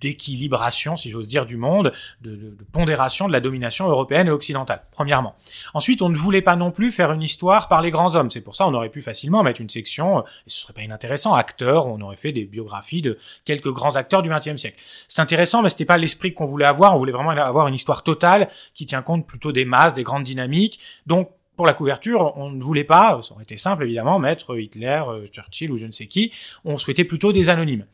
d'équilibration, 0.00 0.96
si 0.96 1.10
j'ose 1.10 1.28
dire, 1.28 1.46
du 1.46 1.56
monde, 1.56 1.92
de, 2.20 2.56
pondération 2.72 3.26
de 3.26 3.32
la 3.32 3.40
domination 3.40 3.88
européenne 3.88 4.28
et 4.28 4.30
occidentale, 4.30 4.82
premièrement. 4.90 5.34
Ensuite, 5.74 6.02
on 6.02 6.08
ne 6.08 6.16
voulait 6.16 6.42
pas 6.42 6.56
non 6.56 6.70
plus 6.70 6.90
faire 6.90 7.12
une 7.12 7.22
histoire 7.22 7.68
par 7.68 7.82
les 7.82 7.90
grands 7.90 8.14
hommes. 8.14 8.30
C'est 8.30 8.40
pour 8.40 8.56
ça 8.56 8.66
on 8.66 8.74
aurait 8.74 8.90
pu 8.90 9.02
facilement 9.02 9.42
mettre 9.42 9.60
une 9.60 9.68
section, 9.68 10.18
euh, 10.18 10.22
et 10.46 10.50
ce 10.50 10.60
serait 10.62 10.72
pas 10.72 10.82
inintéressant, 10.82 11.34
acteurs, 11.34 11.86
on 11.86 12.00
aurait 12.00 12.16
fait 12.16 12.32
des 12.32 12.44
biographies 12.44 13.02
de 13.02 13.18
quelques 13.44 13.72
grands 13.72 13.96
acteurs 13.96 14.22
du 14.22 14.30
XXe 14.30 14.56
siècle. 14.56 14.82
C'est 15.08 15.20
intéressant, 15.20 15.62
mais 15.62 15.68
c'était 15.68 15.84
pas 15.84 15.96
l'esprit 15.96 16.34
qu'on 16.34 16.46
voulait 16.46 16.64
avoir. 16.64 16.94
On 16.94 16.98
voulait 16.98 17.12
vraiment 17.12 17.30
avoir 17.30 17.68
une 17.68 17.74
histoire 17.74 18.02
totale 18.02 18.48
qui 18.74 18.86
tient 18.86 19.02
compte 19.02 19.26
plutôt 19.26 19.52
des 19.52 19.64
masses, 19.64 19.94
des 19.94 20.02
grandes 20.02 20.24
dynamiques. 20.24 20.78
Donc, 21.06 21.30
pour 21.58 21.66
la 21.66 21.74
couverture, 21.74 22.34
on 22.36 22.50
ne 22.50 22.62
voulait 22.62 22.84
pas, 22.84 23.18
ça 23.20 23.34
aurait 23.34 23.42
été 23.42 23.56
simple 23.56 23.82
évidemment, 23.82 24.20
mettre 24.20 24.56
Hitler, 24.56 25.02
euh, 25.08 25.26
Churchill 25.26 25.72
ou 25.72 25.76
je 25.76 25.86
ne 25.86 25.90
sais 25.90 26.06
qui. 26.06 26.32
On 26.64 26.78
souhaitait 26.78 27.02
plutôt 27.02 27.32
des 27.32 27.50
anonymes, 27.50 27.84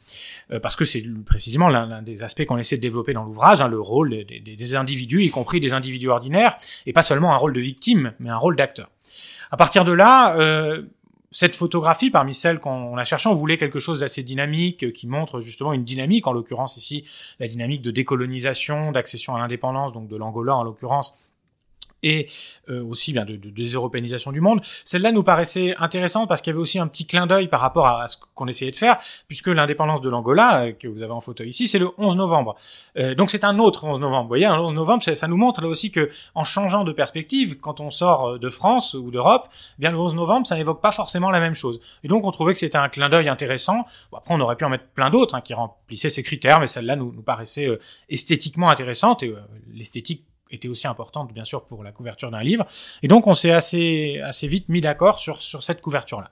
euh, 0.52 0.60
parce 0.60 0.76
que 0.76 0.84
c'est 0.84 1.02
précisément 1.24 1.70
l'un 1.70 2.02
des 2.02 2.22
aspects 2.22 2.44
qu'on 2.44 2.58
essaie 2.58 2.76
de 2.76 2.82
développer 2.82 3.14
dans 3.14 3.24
l'ouvrage, 3.24 3.62
hein, 3.62 3.68
le 3.68 3.80
rôle 3.80 4.10
des, 4.10 4.74
individus, 4.74 5.24
y 5.24 5.30
compris 5.30 5.60
des 5.60 5.72
individus 5.72 6.10
ordinaires, 6.10 6.56
et 6.84 6.92
pas 6.92 7.02
seulement 7.02 7.32
un 7.32 7.38
rôle 7.38 7.54
de 7.54 7.60
victime, 7.60 8.12
mais 8.18 8.28
un 8.28 8.36
rôle 8.36 8.54
d'acteur. 8.54 8.90
À 9.50 9.56
partir 9.56 9.86
de 9.86 9.92
là, 9.92 10.36
euh, 10.36 10.82
cette 11.30 11.54
photographie, 11.54 12.10
parmi 12.10 12.34
celles 12.34 12.58
qu'on 12.58 12.98
a 12.98 13.04
cherché, 13.04 13.30
on 13.30 13.34
voulait 13.34 13.56
quelque 13.56 13.78
chose 13.78 14.00
d'assez 14.00 14.22
dynamique, 14.22 14.92
qui 14.92 15.06
montre 15.06 15.40
justement 15.40 15.72
une 15.72 15.84
dynamique, 15.84 16.26
en 16.26 16.34
l'occurrence 16.34 16.76
ici 16.76 17.04
la 17.40 17.48
dynamique 17.48 17.80
de 17.80 17.90
décolonisation, 17.90 18.92
d'accession 18.92 19.34
à 19.34 19.38
l'indépendance, 19.38 19.94
donc 19.94 20.06
de 20.06 20.16
l'Angola 20.16 20.54
en 20.54 20.64
l'occurrence, 20.64 21.32
et 22.04 22.28
euh, 22.68 22.82
aussi 22.82 23.12
bien 23.12 23.24
de, 23.24 23.36
de, 23.36 23.50
déseuropéanisation 23.50 24.30
du 24.30 24.40
monde. 24.40 24.60
Celle-là 24.84 25.10
nous 25.10 25.22
paraissait 25.22 25.74
intéressante 25.78 26.28
parce 26.28 26.40
qu'il 26.40 26.52
y 26.52 26.54
avait 26.54 26.60
aussi 26.60 26.78
un 26.78 26.86
petit 26.86 27.06
clin 27.06 27.26
d'œil 27.26 27.48
par 27.48 27.60
rapport 27.60 27.86
à, 27.86 28.06
ce 28.06 28.16
qu'on 28.34 28.46
essayait 28.46 28.70
de 28.70 28.76
faire, 28.76 28.98
puisque 29.26 29.48
l'indépendance 29.48 30.00
de 30.00 30.10
l'Angola, 30.10 30.66
euh, 30.66 30.72
que 30.72 30.86
vous 30.86 31.02
avez 31.02 31.12
en 31.12 31.20
photo 31.20 31.42
ici, 31.42 31.66
c'est 31.66 31.78
le 31.78 31.90
11 31.98 32.16
novembre. 32.16 32.56
Euh, 32.98 33.14
donc 33.14 33.30
c'est 33.30 33.44
un 33.44 33.58
autre 33.58 33.84
11 33.84 34.00
novembre. 34.00 34.22
Vous 34.22 34.28
voyez, 34.28 34.44
un 34.44 34.58
11 34.58 34.74
novembre, 34.74 35.02
ça, 35.02 35.28
nous 35.28 35.36
montre 35.36 35.62
là 35.62 35.68
aussi 35.68 35.90
que 35.90 36.10
en 36.34 36.44
changeant 36.44 36.84
de 36.84 36.92
perspective, 36.92 37.58
quand 37.58 37.80
on 37.80 37.90
sort 37.90 38.38
de 38.38 38.50
France 38.50 38.94
ou 38.94 39.10
d'Europe, 39.10 39.48
eh 39.50 39.80
bien 39.80 39.90
le 39.90 39.98
11 39.98 40.14
novembre, 40.14 40.46
ça 40.46 40.56
n'évoque 40.56 40.82
pas 40.82 40.92
forcément 40.92 41.30
la 41.30 41.40
même 41.40 41.54
chose. 41.54 41.80
Et 42.02 42.08
donc 42.08 42.24
on 42.24 42.30
trouvait 42.30 42.52
que 42.52 42.58
c'était 42.58 42.78
un 42.78 42.88
clin 42.88 43.08
d'œil 43.08 43.28
intéressant. 43.28 43.86
Bon, 44.12 44.18
après, 44.18 44.34
on 44.34 44.40
aurait 44.40 44.56
pu 44.56 44.64
en 44.64 44.68
mettre 44.68 44.86
plein 44.94 45.10
d'autres 45.10 45.34
hein, 45.34 45.40
qui 45.40 45.54
remplissaient 45.54 46.10
ces 46.10 46.22
critères, 46.22 46.60
mais 46.60 46.66
celle-là 46.66 46.96
nous, 46.96 47.12
nous 47.12 47.22
paraissait 47.22 47.68
esthétiquement 48.10 48.68
intéressante 48.68 49.22
et 49.22 49.34
l'esthétique 49.72 50.24
était 50.50 50.68
aussi 50.68 50.86
importante 50.86 51.32
bien 51.32 51.44
sûr 51.44 51.64
pour 51.64 51.82
la 51.82 51.92
couverture 51.92 52.30
d'un 52.30 52.42
livre. 52.42 52.66
Et 53.02 53.08
donc 53.08 53.26
on 53.26 53.34
s'est 53.34 53.50
assez 53.50 54.20
assez 54.22 54.46
vite 54.46 54.68
mis 54.68 54.80
d'accord 54.80 55.18
sur 55.18 55.40
sur 55.40 55.62
cette 55.62 55.80
couverture 55.80 56.20
là. 56.20 56.30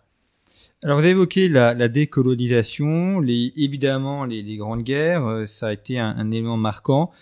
Alors 0.84 0.98
vous 0.98 1.04
avez 1.04 1.12
évoqué 1.12 1.48
la, 1.48 1.74
décolonisation, 1.88 3.20
les, 3.20 3.52
évidemment 3.56 4.24
les, 4.24 4.56
grandes 4.56 4.82
guerres, 4.82 5.24
euh, 5.24 5.46
ça 5.46 5.68
a 5.68 5.72
été 5.72 5.96
un, 6.00 6.28
élément 6.32 6.56
marquant. 6.56 7.12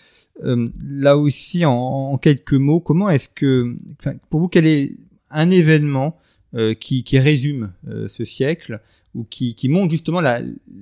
Euh, 0.43 0.65
là 0.83 1.15
aussi, 1.15 1.63
en, 1.63 2.17
quelques 2.17 2.53
mots, 2.53 2.79
comment 2.79 3.11
est-ce 3.11 3.29
que, 3.29 3.75
pour 4.31 4.39
vous, 4.39 4.47
quel 4.47 4.65
est 4.65 4.95
un 5.29 5.51
événement 5.51 6.17
euh, 6.55 6.73
qui, 6.73 7.03
qui, 7.03 7.19
résume 7.19 7.71
ce 8.07 8.25
siècle 8.25 8.81
ou 9.13 9.25
qui, 9.25 9.53
qui 9.53 9.69
montre 9.69 9.91
justement 9.91 10.21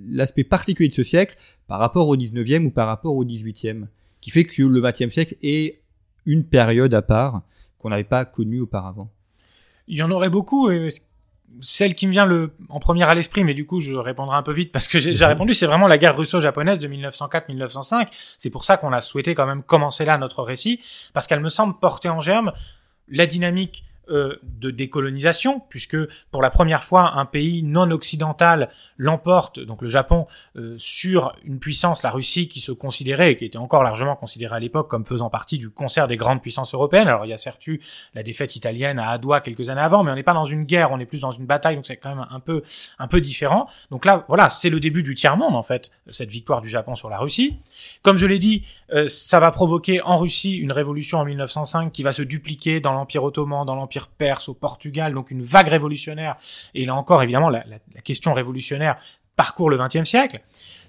l'aspect 0.08 0.46
particulier 0.46 0.88
de 0.88 0.94
ce 0.94 1.04
siècle 1.04 1.36
par 1.68 1.80
rapport 1.80 2.08
au 2.08 2.16
19e 2.16 2.66
ou 2.66 2.72
par 2.72 2.88
rapport 2.88 3.14
au 3.14 3.26
18e, 3.26 3.88
qui 4.22 4.30
fait 4.30 4.46
que 4.46 4.64
le 4.64 4.82
20e 4.82 5.12
siècle 5.12 5.36
est 5.44 5.82
une 6.30 6.46
période 6.46 6.94
à 6.94 7.02
part 7.02 7.42
qu'on 7.80 7.90
n'avait 7.90 8.04
pas 8.04 8.24
connue 8.26 8.62
auparavant 8.62 9.12
Il 9.88 9.98
y 9.98 10.04
en 10.04 10.12
aurait 10.12 10.30
beaucoup. 10.30 10.70
Et 10.70 10.90
celle 11.62 11.96
qui 11.96 12.06
me 12.06 12.12
vient 12.12 12.28
le, 12.28 12.54
en 12.70 12.80
première 12.80 13.10
à 13.10 13.16
l'esprit, 13.16 13.44
mais 13.44 13.56
du 13.56 13.66
coup 13.66 13.80
je 13.80 13.96
répondrai 13.96 14.38
un 14.38 14.44
peu 14.44 14.52
vite 14.52 14.72
parce 14.72 14.88
que 14.88 15.00
j'ai 15.00 15.14
mhm. 15.14 15.24
répondu, 15.24 15.54
c'est 15.54 15.66
vraiment 15.66 15.88
la 15.88 15.98
guerre 15.98 16.16
russo-japonaise 16.16 16.78
de 16.78 16.88
1904-1905. 16.88 18.08
C'est 18.38 18.52
pour 18.52 18.66
ça 18.66 18.78
qu'on 18.78 18.94
a 18.94 19.02
souhaité 19.02 19.34
quand 19.34 19.48
même 19.48 19.64
commencer 19.64 20.06
là 20.06 20.18
notre 20.18 20.44
récit, 20.44 20.80
parce 21.14 21.26
qu'elle 21.26 21.40
me 21.40 21.50
semble 21.50 21.80
porter 21.80 22.10
en 22.10 22.22
germe 22.22 22.54
la 23.08 23.26
dynamique 23.26 23.84
de 24.10 24.72
décolonisation, 24.72 25.62
puisque 25.70 25.98
pour 26.32 26.42
la 26.42 26.50
première 26.50 26.84
fois, 26.84 27.18
un 27.18 27.26
pays 27.26 27.64
non 27.64 27.92
occidental 27.92 28.70
l'emporte, 28.98 29.60
donc 29.60 29.82
le 29.82 29.88
Japon, 29.88 30.28
euh, 30.56 30.76
sur 30.78 31.34
une 31.44 31.60
puissance, 31.60 32.04
la 32.04 32.12
Russie, 32.12 32.48
qui 32.48 32.62
se 32.62 32.72
considérait, 32.72 33.32
et 33.32 33.38
qui 33.38 33.46
était 33.46 33.58
encore 33.58 33.84
largement 33.84 34.16
considérée 34.16 34.56
à 34.56 34.60
l'époque 34.60 34.90
comme 34.90 35.06
faisant 35.06 35.30
partie 35.30 35.58
du 35.58 35.70
concert 35.70 36.08
des 36.08 36.18
grandes 36.18 36.42
puissances 36.42 36.74
européennes. 36.74 37.08
Alors 37.08 37.26
il 37.26 37.30
y 37.30 37.34
a 37.34 37.38
certes 37.38 37.66
eu 37.68 37.82
la 38.14 38.24
défaite 38.24 38.56
italienne 38.56 39.00
à 39.00 39.10
Adoua 39.10 39.42
quelques 39.42 39.70
années 39.70 39.82
avant, 39.82 40.04
mais 40.04 40.12
on 40.12 40.16
n'est 40.16 40.24
pas 40.24 40.34
dans 40.34 40.46
une 40.46 40.64
guerre, 40.64 40.92
on 40.92 41.00
est 41.00 41.06
plus 41.06 41.22
dans 41.22 41.32
une 41.32 41.46
bataille, 41.46 41.76
donc 41.76 41.86
c'est 41.86 41.98
quand 41.98 42.16
même 42.16 42.26
un 42.30 42.40
peu, 42.40 42.64
un 42.98 43.08
peu 43.08 43.22
différent. 43.22 43.68
Donc 43.92 44.06
là, 44.06 44.26
voilà, 44.28 44.50
c'est 44.50 44.70
le 44.70 44.80
début 44.80 45.04
du 45.04 45.16
tiers-monde, 45.16 45.56
en 45.56 45.64
fait, 45.64 45.92
cette 46.10 46.32
victoire 46.32 46.62
du 46.62 46.70
Japon 46.70 46.96
sur 46.96 47.10
la 47.10 47.18
Russie. 47.18 47.60
Comme 48.02 48.18
je 48.18 48.26
l'ai 48.26 48.40
dit, 48.40 48.66
euh, 48.94 49.08
ça 49.08 49.40
va 49.40 49.52
provoquer 49.52 50.02
en 50.02 50.18
Russie 50.18 50.58
une 50.58 50.72
révolution 50.72 51.20
en 51.20 51.26
1905 51.26 51.92
qui 51.92 52.04
va 52.04 52.12
se 52.12 52.22
dupliquer 52.22 52.80
dans 52.80 52.94
l'Empire 52.94 53.24
ottoman, 53.24 53.66
dans 53.66 53.76
l'Empire 53.76 53.99
perse, 54.08 54.50
au 54.50 54.54
Portugal, 54.54 55.14
donc 55.14 55.32
une 55.32 55.42
vague 55.42 55.68
révolutionnaire. 55.68 56.38
Et 56.74 56.86
là 56.86 56.96
encore, 56.96 57.24
évidemment, 57.24 57.50
la, 57.50 57.64
question 58.04 58.34
révolutionnaire 58.34 58.98
parcourt 59.36 59.70
le 59.70 59.78
XXe 59.78 60.04
siècle. 60.04 60.42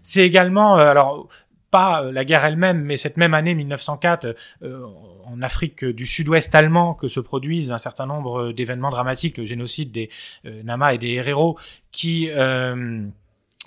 C'est 0.03 0.27
également, 0.27 0.79
euh, 0.79 0.91
alors 0.91 1.29
pas 1.71 2.03
euh, 2.03 2.13
la 2.13 2.25
guerre 2.25 2.45
elle-même, 2.45 2.83
mais 2.83 2.97
cette 2.97 3.17
même 3.17 3.35
année 3.35 3.55
1904, 3.55 4.35
euh, 4.63 4.87
en 5.25 5.41
Afrique 5.43 5.85
du 5.85 6.07
Sud-Ouest 6.07 6.55
allemand, 6.55 6.95
que 6.95 7.07
se 7.07 7.21
produisent 7.21 7.71
un 7.71 7.79
certain 7.79 8.07
nombre 8.07 8.53
d'événements 8.53 8.91
dramatiques, 8.91 9.39
le 9.39 9.45
génocide 9.45 9.93
des 9.93 10.11
Nama 10.45 10.95
et 10.95 10.99
des 10.99 11.13
Herero, 11.13 11.57
qui 11.93 12.29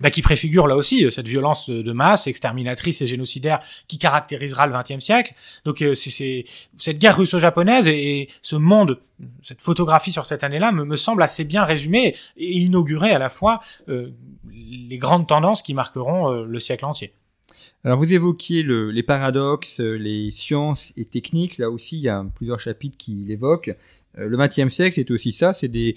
bah, 0.04 0.12
qui 0.12 0.22
préfigure 0.22 0.68
là 0.68 0.76
aussi 0.76 1.10
cette 1.10 1.28
violence 1.28 1.70
de 1.70 1.92
masse 1.92 2.28
exterminatrice 2.28 3.02
et 3.02 3.08
génocidaire 3.08 3.60
qui 3.88 3.98
caractérisera 3.98 4.68
le 4.68 4.74
XXe 4.74 5.04
siècle. 5.04 5.34
Donc 5.66 5.84
c'est 5.96 6.44
cette 6.78 7.00
guerre 7.00 7.18
russo-japonaise 7.18 7.88
et, 7.88 8.30
ce 8.42 8.56
monde, 8.56 9.00
cette 9.42 9.62
photographie 9.62 10.12
sur 10.12 10.26
cette 10.26 10.44
année-là 10.44 10.72
me, 10.72 10.96
semble 10.96 11.24
assez 11.24 11.44
bien 11.44 11.64
résumée 11.64 12.16
et 12.38 12.60
inaugurer 12.60 13.12
à 13.12 13.20
la 13.20 13.30
fois 13.30 13.62
les 13.88 14.98
grandes 14.98 15.28
tendances 15.28 15.62
qui 15.62 15.74
marqueront 15.74 16.44
le 16.44 16.60
siècle 16.60 16.86
entier. 16.86 17.14
Alors 17.86 17.98
vous 17.98 18.14
évoquiez 18.14 18.64
le, 18.64 18.92
les 18.92 19.04
paradoxes, 19.04 19.80
les 19.80 20.32
sciences 20.32 20.94
et 20.96 21.04
techniques. 21.04 21.58
Là 21.58 21.70
aussi, 21.70 21.98
il 21.98 22.02
y 22.02 22.10
a 22.10 22.26
plusieurs 22.36 22.60
chapitres 22.60 22.98
qui 22.98 23.26
l'évoquent. 23.28 23.76
Euh, 24.18 24.28
le 24.28 24.38
XXe 24.38 24.74
siècle, 24.74 24.96
c'est 24.96 25.12
aussi 25.12 25.34
ça. 25.34 25.54
C'est 25.54 25.68
des, 25.68 25.96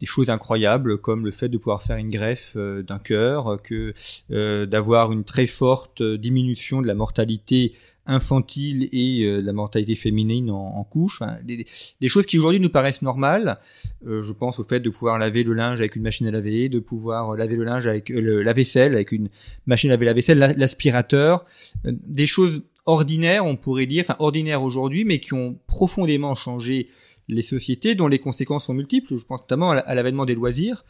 des, 0.00 0.06
choses 0.06 0.30
incroyables 0.30 0.98
comme 0.98 1.24
le 1.24 1.30
fait 1.30 1.48
de 1.48 1.56
pouvoir 1.58 1.82
faire 1.82 1.96
une 1.96 2.10
greffe 2.10 2.54
euh, 2.56 2.82
d'un 2.82 2.98
cœur, 2.98 3.60
que 3.62 3.94
euh, 4.30 4.66
d'avoir 4.66 5.12
une 5.12 5.24
très 5.24 5.46
forte 5.46 6.02
diminution 6.02 6.82
de 6.82 6.86
la 6.86 6.94
mortalité 6.94 7.72
infantile 8.06 8.88
et 8.92 9.22
euh, 9.22 9.40
la 9.40 9.52
mortalité 9.52 9.94
féminine 9.94 10.50
en, 10.50 10.84
couche, 10.84 11.22
des, 11.44 12.08
choses 12.08 12.26
qui 12.26 12.38
aujourd'hui 12.38 12.60
nous 12.60 12.68
paraissent 12.68 13.02
normales. 13.02 13.58
Euh, 14.06 14.20
je 14.22 14.32
pense 14.32 14.58
au 14.58 14.64
fait 14.64 14.80
de 14.80 14.90
pouvoir 14.90 15.18
laver 15.18 15.42
le 15.42 15.54
linge 15.54 15.80
avec 15.80 15.96
une 15.96 16.02
machine 16.02 16.26
à 16.26 16.30
laver, 16.30 16.68
de 16.68 16.78
pouvoir 16.78 17.36
laver 17.36 17.56
le 17.56 17.64
linge 17.64 17.86
avec 17.86 18.10
euh, 18.10 18.42
la 18.42 18.52
vaisselle 18.52 18.94
avec 18.94 19.12
une 19.12 19.28
machine 19.66 19.90
à 19.90 19.94
laver 19.94 20.06
la 20.06 20.12
vaisselle, 20.12 20.38
l'aspirateur, 20.56 21.44
des 21.84 22.26
choses 22.26 22.64
ordinaires, 22.86 23.46
on 23.46 23.56
pourrait 23.56 23.86
dire, 23.86 24.04
enfin 24.06 24.16
ordinaires 24.18 24.62
aujourd'hui, 24.62 25.04
mais 25.04 25.18
qui 25.18 25.32
ont 25.32 25.58
profondément 25.66 26.34
changé 26.34 26.88
les 27.28 27.42
sociétés, 27.42 27.94
dont 27.94 28.08
les 28.08 28.18
conséquences 28.18 28.66
sont 28.66 28.74
multiples. 28.74 29.16
Je 29.16 29.24
pense 29.24 29.40
notamment 29.40 29.70
à 29.70 29.94
l'avènement 29.94 30.24
des 30.24 30.34
loisirs. 30.34 30.84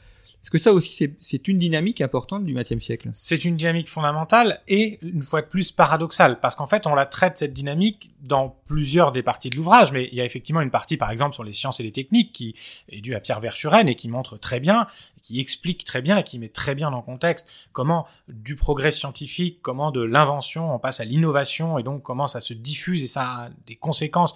Est-ce 0.45 0.51
que 0.51 0.59
ça 0.59 0.75
aussi, 0.75 1.11
c'est 1.21 1.49
une 1.49 1.59
dynamique 1.59 2.03
importante 2.03 2.45
du 2.45 2.53
XXe 2.53 2.79
siècle? 2.79 3.09
C'est 3.15 3.47
une 3.47 3.57
dynamique 3.57 3.89
fondamentale 3.89 4.61
et, 4.69 4.99
une 5.01 5.23
fois 5.23 5.41
de 5.41 5.47
plus, 5.47 5.73
paradoxale, 5.73 6.39
parce 6.39 6.55
qu'en 6.55 6.67
fait, 6.67 6.87
on 6.87 6.95
la 6.95 7.07
traite, 7.07 7.39
cette 7.39 7.55
dynamique, 7.55 8.11
dans 8.21 8.61
plusieurs 8.67 9.11
des 9.11 9.23
parties 9.23 9.49
de 9.49 9.57
l'ouvrage, 9.57 9.91
mais 9.93 10.07
il 10.13 10.19
y 10.19 10.21
a 10.21 10.25
effectivement 10.27 10.61
une 10.61 10.71
partie, 10.71 10.99
par 10.99 11.11
exemple, 11.11 11.33
sur 11.33 11.45
les 11.45 11.55
sciences 11.55 11.81
et 11.81 11.83
les 11.83 11.93
techniques, 11.93 12.33
qui 12.33 12.55
est 12.91 13.01
due 13.01 13.15
à 13.15 13.21
Pierre 13.21 13.41
Verschuren 13.41 13.89
et 13.89 13.95
qui 13.95 14.09
montre 14.09 14.37
très 14.37 14.61
bien, 14.61 14.87
qui 15.23 15.41
explique 15.41 15.83
très 15.85 16.03
bien 16.03 16.19
et 16.19 16.25
qui 16.25 16.39
met 16.39 16.51
très 16.51 16.75
bien 16.75 16.91
dans 16.91 16.99
le 16.99 17.05
contexte 17.05 17.51
comment 17.73 18.07
du 18.29 18.55
progrès 18.55 18.91
scientifique, 18.91 19.61
comment 19.63 19.93
de 19.93 20.03
l'invention, 20.03 20.75
on 20.75 20.79
passe 20.79 21.01
à 21.01 21.07
l'innovation, 21.07 21.79
et 21.79 21.83
donc 21.83 22.03
comment 22.03 22.27
ça 22.29 22.41
se 22.41 22.53
diffuse 22.53 23.03
et 23.03 23.07
ça 23.07 23.23
a 23.23 23.49
des 23.67 23.77
conséquences 23.77 24.35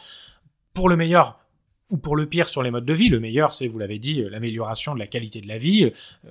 pour 0.72 0.88
le 0.88 0.96
meilleur 0.96 1.38
ou 1.90 1.96
pour 1.96 2.16
le 2.16 2.26
pire 2.26 2.48
sur 2.48 2.62
les 2.62 2.70
modes 2.70 2.84
de 2.84 2.94
vie. 2.94 3.08
Le 3.08 3.20
meilleur, 3.20 3.54
c'est, 3.54 3.66
vous 3.66 3.78
l'avez 3.78 3.98
dit, 3.98 4.22
euh, 4.22 4.28
l'amélioration 4.28 4.94
de 4.94 4.98
la 4.98 5.06
qualité 5.06 5.40
de 5.40 5.48
la 5.48 5.58
vie. 5.58 5.84
Euh, 5.84 6.30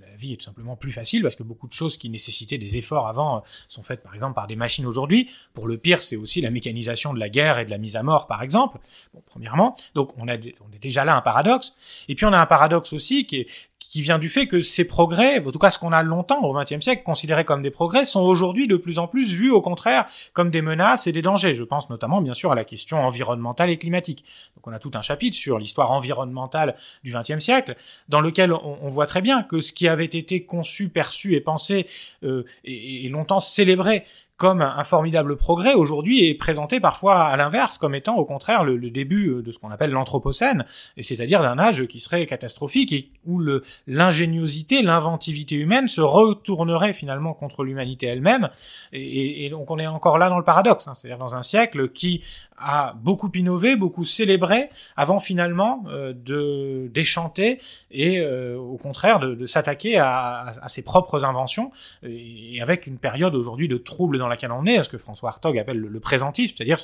la 0.00 0.16
vie 0.16 0.32
est 0.32 0.36
tout 0.36 0.44
simplement 0.44 0.76
plus 0.76 0.90
facile 0.90 1.22
parce 1.22 1.36
que 1.36 1.44
beaucoup 1.44 1.68
de 1.68 1.72
choses 1.72 1.96
qui 1.96 2.10
nécessitaient 2.10 2.58
des 2.58 2.76
efforts 2.76 3.06
avant 3.06 3.36
euh, 3.36 3.40
sont 3.68 3.82
faites 3.82 4.02
par 4.02 4.14
exemple 4.14 4.34
par 4.34 4.48
des 4.48 4.56
machines 4.56 4.86
aujourd'hui. 4.86 5.30
Pour 5.54 5.68
le 5.68 5.78
pire, 5.78 6.02
c'est 6.02 6.16
aussi 6.16 6.40
la 6.40 6.50
mécanisation 6.50 7.14
de 7.14 7.20
la 7.20 7.28
guerre 7.28 7.58
et 7.60 7.64
de 7.64 7.70
la 7.70 7.78
mise 7.78 7.94
à 7.94 8.02
mort 8.02 8.26
par 8.26 8.42
exemple. 8.42 8.78
Bon, 9.14 9.22
premièrement, 9.26 9.76
donc 9.94 10.16
on, 10.18 10.24
on 10.24 10.28
est 10.28 10.78
déjà 10.80 11.04
là 11.04 11.16
un 11.16 11.20
paradoxe. 11.20 11.74
Et 12.08 12.16
puis 12.16 12.26
on 12.26 12.32
a 12.32 12.38
un 12.38 12.46
paradoxe 12.46 12.92
aussi 12.92 13.26
qui 13.26 13.36
est, 13.36 13.48
qui 13.88 14.02
vient 14.02 14.18
du 14.18 14.28
fait 14.28 14.46
que 14.46 14.60
ces 14.60 14.84
progrès, 14.84 15.42
en 15.42 15.50
tout 15.50 15.58
cas 15.58 15.70
ce 15.70 15.78
qu'on 15.78 15.92
a 15.92 16.02
longtemps 16.02 16.42
au 16.42 16.52
XXe 16.52 16.80
siècle 16.80 17.02
considéré 17.04 17.46
comme 17.46 17.62
des 17.62 17.70
progrès, 17.70 18.04
sont 18.04 18.20
aujourd'hui 18.20 18.66
de 18.66 18.76
plus 18.76 18.98
en 18.98 19.08
plus 19.08 19.32
vus 19.32 19.50
au 19.50 19.62
contraire 19.62 20.04
comme 20.34 20.50
des 20.50 20.60
menaces 20.60 21.06
et 21.06 21.12
des 21.12 21.22
dangers. 21.22 21.54
Je 21.54 21.64
pense 21.64 21.88
notamment 21.88 22.20
bien 22.20 22.34
sûr 22.34 22.52
à 22.52 22.54
la 22.54 22.64
question 22.64 22.98
environnementale 22.98 23.70
et 23.70 23.78
climatique. 23.78 24.26
Donc 24.54 24.66
on 24.66 24.72
a 24.72 24.78
tout 24.78 24.90
un 24.92 25.00
chapitre 25.00 25.36
sur 25.36 25.58
l'histoire 25.58 25.90
environnementale 25.90 26.76
du 27.02 27.14
XXe 27.14 27.38
siècle, 27.38 27.76
dans 28.10 28.20
lequel 28.20 28.52
on, 28.52 28.88
voit 28.90 29.06
très 29.06 29.22
bien 29.22 29.42
que 29.42 29.62
ce 29.62 29.72
qui 29.72 29.88
avait 29.88 30.04
été 30.04 30.44
conçu, 30.44 30.90
perçu 30.90 31.34
et 31.34 31.40
pensé 31.40 31.86
euh, 32.24 32.44
et, 32.64 33.06
et 33.06 33.08
longtemps 33.08 33.40
célébré 33.40 34.04
comme 34.38 34.62
un, 34.62 34.84
formidable 34.84 35.36
progrès, 35.36 35.74
aujourd'hui 35.74 36.28
est 36.28 36.34
présenté 36.34 36.78
parfois 36.78 37.24
à 37.24 37.36
l'inverse, 37.36 37.76
comme 37.76 37.96
étant 37.96 38.16
au 38.16 38.24
contraire 38.24 38.62
le, 38.62 38.78
début 38.88 39.30
euh, 39.30 39.42
de 39.42 39.50
ce 39.50 39.58
qu'on 39.58 39.70
appelle 39.70 39.90
l'anthropocène, 39.90 40.64
et 40.96 41.02
c'est-à-dire 41.02 41.42
d'un 41.42 41.58
âge 41.58 41.86
qui 41.86 41.98
serait 41.98 42.24
catastrophique 42.24 42.92
et 42.92 43.10
où 43.26 43.42
l'ingéniosité, 43.88 44.80
l'inventivité 44.82 45.56
humaine 45.56 45.88
se 45.88 46.00
retournerait 46.00 46.92
finalement 46.92 47.34
contre 47.34 47.64
l'humanité 47.64 48.06
elle-même, 48.06 48.48
et, 48.92 49.50
donc 49.50 49.72
on 49.72 49.78
est 49.78 49.88
encore 49.88 50.18
là 50.18 50.28
dans 50.28 50.38
le 50.38 50.44
paradoxe, 50.44 50.86
hein, 50.86 50.94
c'est-à-dire 50.94 51.18
dans 51.18 51.34
un 51.34 51.42
siècle 51.42 51.88
qui 51.88 52.22
a 52.60 52.94
beaucoup 52.94 53.30
innové, 53.34 53.76
beaucoup 53.76 54.04
célébré, 54.04 54.68
avant 54.96 55.20
finalement 55.20 55.84
euh, 55.88 56.12
de 56.12 56.88
déchanter 56.92 57.60
et 57.90 58.18
euh, 58.18 58.56
au 58.56 58.76
contraire 58.76 59.20
de, 59.20 59.34
de 59.34 59.46
s'attaquer 59.46 59.98
à, 59.98 60.52
à, 60.62 60.68
ses 60.68 60.82
propres 60.82 61.24
inventions, 61.24 61.70
et 62.02 62.60
avec 62.60 62.86
une 62.86 62.98
période 62.98 63.34
aujourd'hui 63.34 63.68
de 63.68 63.76
trouble 63.76 64.18
dans 64.18 64.28
laquelle 64.28 64.52
on 64.52 64.66
est, 64.66 64.82
ce 64.82 64.88
que 64.88 64.98
François 64.98 65.30
Hartog 65.30 65.58
appelle 65.58 65.78
le, 65.78 66.00
présentisme, 66.00 66.54
c'est-à-dire 66.56 66.78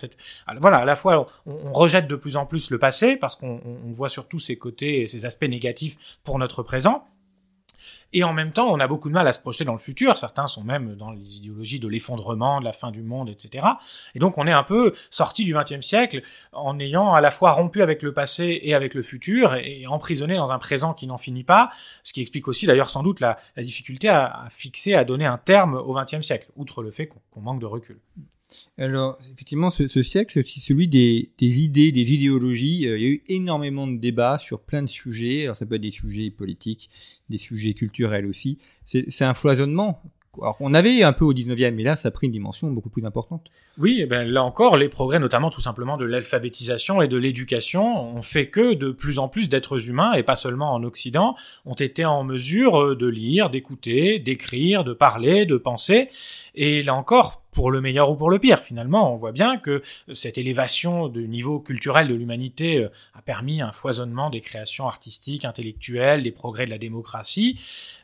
voilà, 0.58 0.78
à 0.78 0.84
la 0.84 0.96
fois 0.96 1.26
on, 1.46 1.52
on, 1.66 1.72
rejette 1.72 2.06
de 2.06 2.16
plus 2.16 2.36
en 2.36 2.46
plus 2.46 2.70
le 2.70 2.78
passé 2.78 3.16
parce 3.16 3.36
qu'on 3.36 3.60
voit 3.92 4.08
surtout 4.08 4.38
ses 4.38 4.56
côtés 4.56 5.02
et 5.02 5.06
ses 5.06 5.24
aspects 5.24 5.48
négatifs 5.48 6.18
pour 6.24 6.38
notre 6.38 6.62
présent, 6.62 7.04
et 8.12 8.22
en 8.22 8.32
même 8.32 8.52
temps, 8.52 8.72
on 8.72 8.78
a 8.78 8.86
beaucoup 8.86 9.08
de 9.08 9.14
mal 9.14 9.26
à 9.26 9.32
se 9.32 9.40
projeter 9.40 9.64
dans 9.64 9.72
le 9.72 9.78
futur. 9.78 10.16
Certains 10.16 10.46
sont 10.46 10.62
même 10.62 10.94
dans 10.94 11.10
les 11.10 11.38
idéologies 11.38 11.80
de 11.80 11.88
l'effondrement, 11.88 12.60
de 12.60 12.64
la 12.64 12.72
fin 12.72 12.92
du 12.92 13.02
monde, 13.02 13.28
etc. 13.28 13.66
Et 14.14 14.20
donc, 14.20 14.38
on 14.38 14.46
est 14.46 14.52
un 14.52 14.62
peu 14.62 14.94
sorti 15.10 15.42
du 15.42 15.54
XXe 15.54 15.84
siècle 15.84 16.22
en 16.52 16.78
ayant 16.78 17.12
à 17.12 17.20
la 17.20 17.32
fois 17.32 17.52
rompu 17.52 17.82
avec 17.82 18.02
le 18.02 18.14
passé 18.14 18.60
et 18.62 18.74
avec 18.74 18.94
le 18.94 19.02
futur 19.02 19.54
et 19.56 19.86
emprisonné 19.88 20.36
dans 20.36 20.52
un 20.52 20.58
présent 20.58 20.94
qui 20.94 21.06
n'en 21.06 21.18
finit 21.18 21.44
pas. 21.44 21.70
Ce 22.04 22.12
qui 22.12 22.20
explique 22.20 22.46
aussi, 22.46 22.66
d'ailleurs, 22.66 22.90
sans 22.90 23.02
doute 23.02 23.20
la, 23.20 23.38
difficulté 23.56 24.08
à, 24.08 24.46
fixer, 24.48 24.94
à 24.94 25.04
donner 25.04 25.26
un 25.26 25.38
terme 25.38 25.74
au 25.74 25.94
XXe 25.94 26.22
siècle, 26.22 26.48
outre 26.56 26.82
le 26.82 26.90
fait 26.90 27.08
qu'on 27.08 27.40
manque 27.40 27.60
de 27.60 27.66
recul. 27.66 27.98
Alors, 28.78 29.18
effectivement, 29.32 29.70
ce, 29.70 30.02
siècle, 30.02 30.42
c'est 30.44 30.60
celui 30.60 30.88
des, 30.88 31.30
des, 31.38 31.62
idées, 31.62 31.92
des 31.92 32.12
idéologies. 32.12 32.86
Euh, 32.86 32.98
il 32.98 33.04
y 33.04 33.06
a 33.06 33.10
eu 33.10 33.22
énormément 33.28 33.86
de 33.86 33.96
débats 33.96 34.38
sur 34.38 34.60
plein 34.60 34.82
de 34.82 34.88
sujets. 34.88 35.44
Alors, 35.44 35.56
ça 35.56 35.66
peut 35.66 35.76
être 35.76 35.82
des 35.82 35.90
sujets 35.90 36.30
politiques, 36.30 36.90
des 37.30 37.38
sujets 37.38 37.74
culturels 37.74 38.26
aussi. 38.26 38.58
C'est 38.84 39.22
un 39.22 39.34
foisonnement 39.34 40.02
alors 40.40 40.56
on 40.60 40.74
avait 40.74 41.02
un 41.02 41.12
peu 41.12 41.24
au 41.24 41.32
19e, 41.32 41.72
mais 41.72 41.82
là, 41.82 41.96
ça 41.96 42.08
a 42.08 42.10
pris 42.10 42.26
une 42.26 42.32
dimension 42.32 42.70
beaucoup 42.70 42.90
plus 42.90 43.04
importante. 43.04 43.46
Oui, 43.78 43.98
eh 44.00 44.06
ben 44.06 44.28
là 44.28 44.44
encore, 44.44 44.76
les 44.76 44.88
progrès, 44.88 45.18
notamment 45.18 45.50
tout 45.50 45.60
simplement 45.60 45.96
de 45.96 46.04
l'alphabétisation 46.04 47.02
et 47.02 47.08
de 47.08 47.16
l'éducation, 47.16 48.16
ont 48.16 48.22
fait 48.22 48.48
que 48.48 48.74
de 48.74 48.90
plus 48.90 49.18
en 49.18 49.28
plus 49.28 49.48
d'êtres 49.48 49.88
humains, 49.88 50.14
et 50.14 50.22
pas 50.22 50.36
seulement 50.36 50.72
en 50.72 50.82
Occident, 50.84 51.36
ont 51.64 51.74
été 51.74 52.04
en 52.04 52.24
mesure 52.24 52.80
euh, 52.80 52.96
de 52.96 53.06
lire, 53.06 53.50
d'écouter, 53.50 54.18
d'écrire, 54.18 54.84
de 54.84 54.92
parler, 54.92 55.46
de 55.46 55.56
penser. 55.56 56.08
Et 56.54 56.82
là 56.82 56.94
encore, 56.94 57.44
pour 57.54 57.70
le 57.70 57.80
meilleur 57.80 58.10
ou 58.10 58.16
pour 58.16 58.30
le 58.30 58.38
pire, 58.38 58.58
finalement, 58.58 59.14
on 59.14 59.16
voit 59.16 59.32
bien 59.32 59.56
que 59.56 59.80
cette 60.12 60.36
élévation 60.36 61.08
du 61.08 61.28
niveau 61.28 61.60
culturel 61.60 62.08
de 62.08 62.14
l'humanité 62.14 62.78
euh, 62.78 62.88
a 63.14 63.22
permis 63.22 63.62
un 63.62 63.72
foisonnement 63.72 64.28
des 64.28 64.40
créations 64.40 64.86
artistiques, 64.86 65.44
intellectuelles, 65.44 66.22
des 66.22 66.32
progrès 66.32 66.66
de 66.66 66.70
la 66.70 66.78
démocratie, 66.78 67.58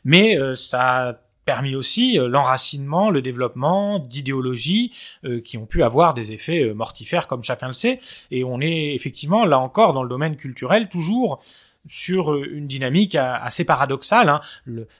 mais 0.05 0.39
euh, 0.39 0.55
ça 0.55 1.21
permis 1.45 1.75
aussi 1.75 2.19
euh, 2.19 2.27
l'enracinement, 2.27 3.09
le 3.09 3.21
développement 3.21 3.99
d'idéologies 3.99 4.91
euh, 5.25 5.41
qui 5.41 5.57
ont 5.57 5.65
pu 5.65 5.83
avoir 5.83 6.13
des 6.13 6.31
effets 6.31 6.63
euh, 6.63 6.73
mortifères, 6.73 7.27
comme 7.27 7.43
chacun 7.43 7.67
le 7.67 7.73
sait. 7.73 7.99
Et 8.29 8.43
on 8.43 8.61
est 8.61 8.93
effectivement, 8.93 9.45
là 9.45 9.59
encore, 9.59 9.93
dans 9.93 10.03
le 10.03 10.09
domaine 10.09 10.35
culturel, 10.35 10.89
toujours 10.89 11.41
sur 11.87 12.35
une 12.35 12.67
dynamique 12.67 13.15
assez 13.15 13.65
paradoxale. 13.65 14.29
Hein. 14.29 14.39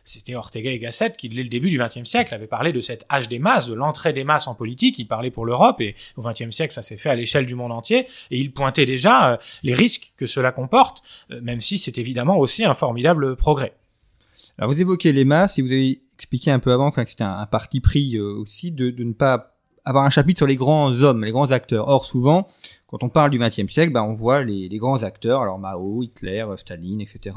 C'était 0.03 0.33
Ortega 0.33 0.71
y 0.71 0.79
Gasset 0.79 1.11
qui, 1.11 1.29
dès 1.29 1.43
le 1.43 1.49
début 1.49 1.69
du 1.69 1.77
XXe 1.77 2.09
siècle, 2.09 2.33
avait 2.33 2.47
parlé 2.47 2.73
de 2.73 2.81
cet 2.81 3.05
âge 3.11 3.29
des 3.29 3.37
masses, 3.37 3.67
de 3.67 3.75
l'entrée 3.75 4.13
des 4.13 4.23
masses 4.23 4.47
en 4.47 4.55
politique. 4.55 4.97
Il 4.97 5.05
parlait 5.05 5.29
pour 5.29 5.45
l'Europe 5.45 5.79
et 5.79 5.95
au 6.17 6.23
XXe 6.23 6.49
siècle, 6.49 6.73
ça 6.73 6.81
s'est 6.81 6.97
fait 6.97 7.11
à 7.11 7.15
l'échelle 7.15 7.45
du 7.45 7.53
monde 7.53 7.71
entier. 7.71 8.07
Et 8.31 8.39
il 8.39 8.51
pointait 8.51 8.87
déjà 8.87 9.37
les 9.61 9.75
risques 9.75 10.13
que 10.17 10.25
cela 10.25 10.51
comporte, 10.51 11.03
même 11.29 11.61
si 11.61 11.77
c'est 11.77 11.99
évidemment 11.99 12.39
aussi 12.39 12.65
un 12.65 12.73
formidable 12.73 13.35
progrès. 13.35 13.75
Alors 14.57 14.71
vous 14.71 14.81
évoquez 14.81 15.13
les 15.13 15.25
masses 15.25 15.59
et 15.59 15.61
vous 15.61 15.71
avez 15.71 16.01
expliqué 16.21 16.51
un 16.51 16.59
peu 16.59 16.71
avant, 16.71 16.85
enfin 16.85 17.03
que 17.03 17.09
c'était 17.09 17.23
un, 17.23 17.47
parti 17.47 17.79
pris 17.79 18.15
euh, 18.15 18.35
aussi 18.35 18.71
de, 18.71 18.91
de, 18.91 19.03
ne 19.03 19.13
pas 19.13 19.57
avoir 19.85 20.05
un 20.05 20.11
chapitre 20.11 20.37
sur 20.37 20.45
les 20.45 20.55
grands 20.55 20.91
hommes, 21.01 21.23
les 21.23 21.31
grands 21.31 21.51
acteurs. 21.51 21.87
Or 21.87 22.05
souvent, 22.05 22.45
quand 22.85 23.01
on 23.01 23.09
parle 23.09 23.31
du 23.31 23.39
XXe 23.39 23.65
siècle, 23.67 23.91
bah, 23.91 24.03
on 24.03 24.11
voit 24.11 24.43
les, 24.43 24.69
les, 24.69 24.77
grands 24.77 25.01
acteurs, 25.01 25.41
alors 25.41 25.57
Mao, 25.57 26.03
Hitler, 26.03 26.45
Staline, 26.57 27.01
etc., 27.01 27.35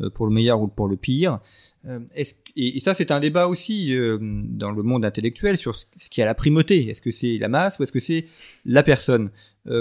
euh, 0.00 0.10
pour 0.10 0.26
le 0.26 0.32
meilleur 0.32 0.60
ou 0.60 0.66
pour 0.66 0.88
le 0.88 0.96
pire. 0.96 1.38
Euh, 1.86 2.00
et, 2.16 2.26
et, 2.56 2.80
ça, 2.80 2.94
c'est 2.94 3.12
un 3.12 3.20
débat 3.20 3.46
aussi 3.46 3.94
dans 4.20 4.72
le 4.72 4.82
monde 4.82 5.04
intellectuel 5.04 5.56
sur 5.56 5.76
ce, 5.76 5.86
qui 6.10 6.20
a 6.20 6.24
la 6.24 6.34
primauté. 6.34 6.88
Est-ce 6.88 7.02
que 7.02 7.12
c'est 7.12 7.38
la 7.38 7.48
masse 7.48 7.78
ou 7.78 7.84
est-ce 7.84 7.92
que 7.92 8.00
c'est 8.00 8.26
la 8.64 8.82
personne? 8.82 9.30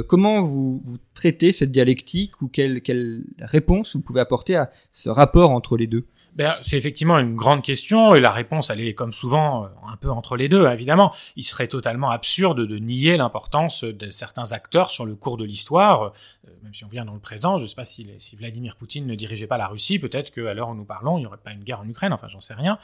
Comment 0.07 0.41
vous, 0.41 0.81
vous, 0.83 0.97
traitez 1.13 1.51
cette 1.51 1.71
dialectique 1.71 2.41
ou 2.41 2.47
quelle, 2.47 2.81
quelle 2.81 3.23
réponse 3.39 3.95
vous 3.95 4.01
pouvez 4.01 4.19
apporter 4.19 4.55
à 4.55 4.71
ce 4.91 5.09
rapport 5.09 5.51
entre 5.51 5.77
les 5.77 5.85
deux? 5.85 6.05
Ben, 6.35 6.55
c'est 6.61 6.77
effectivement 6.77 7.17
une 7.17 7.35
grande 7.35 7.63
question 7.63 8.13
et 8.13 8.19
la 8.19 8.31
réponse, 8.31 8.69
elle 8.69 8.81
est 8.81 8.93
comme 8.93 9.13
souvent 9.13 9.63
euh, 9.63 9.67
un 9.87 9.95
peu 9.95 10.09
entre 10.09 10.35
les 10.35 10.49
deux, 10.49 10.67
évidemment. 10.67 11.13
Il 11.37 11.43
serait 11.43 11.67
totalement 11.67 12.11
absurde 12.11 12.59
de 12.59 12.77
nier 12.77 13.15
l'importance 13.15 13.85
de 13.85 14.11
certains 14.11 14.51
acteurs 14.51 14.89
sur 14.89 15.05
le 15.05 15.15
cours 15.15 15.37
de 15.37 15.45
l'histoire, 15.45 16.03
euh, 16.03 16.49
même 16.61 16.73
si 16.73 16.83
on 16.83 16.89
vient 16.89 17.05
dans 17.05 17.13
le 17.13 17.21
présent. 17.21 17.57
Je 17.57 17.63
ne 17.63 17.69
sais 17.69 17.75
pas 17.75 17.85
si, 17.85 18.09
Vladimir 18.37 18.75
Poutine 18.75 19.07
ne 19.07 19.15
dirigeait 19.15 19.47
pas 19.47 19.57
la 19.57 19.67
Russie, 19.67 19.97
peut-être 19.97 20.31
qu'à 20.31 20.53
l'heure 20.53 20.69
où 20.69 20.75
nous 20.75 20.83
parlons, 20.83 21.17
il 21.17 21.21
n'y 21.21 21.25
aurait 21.27 21.37
pas 21.37 21.51
une 21.51 21.63
guerre 21.63 21.79
en 21.79 21.87
Ukraine, 21.87 22.11
enfin 22.11 22.27
j'en 22.27 22.41
sais 22.41 22.53
rien, 22.53 22.77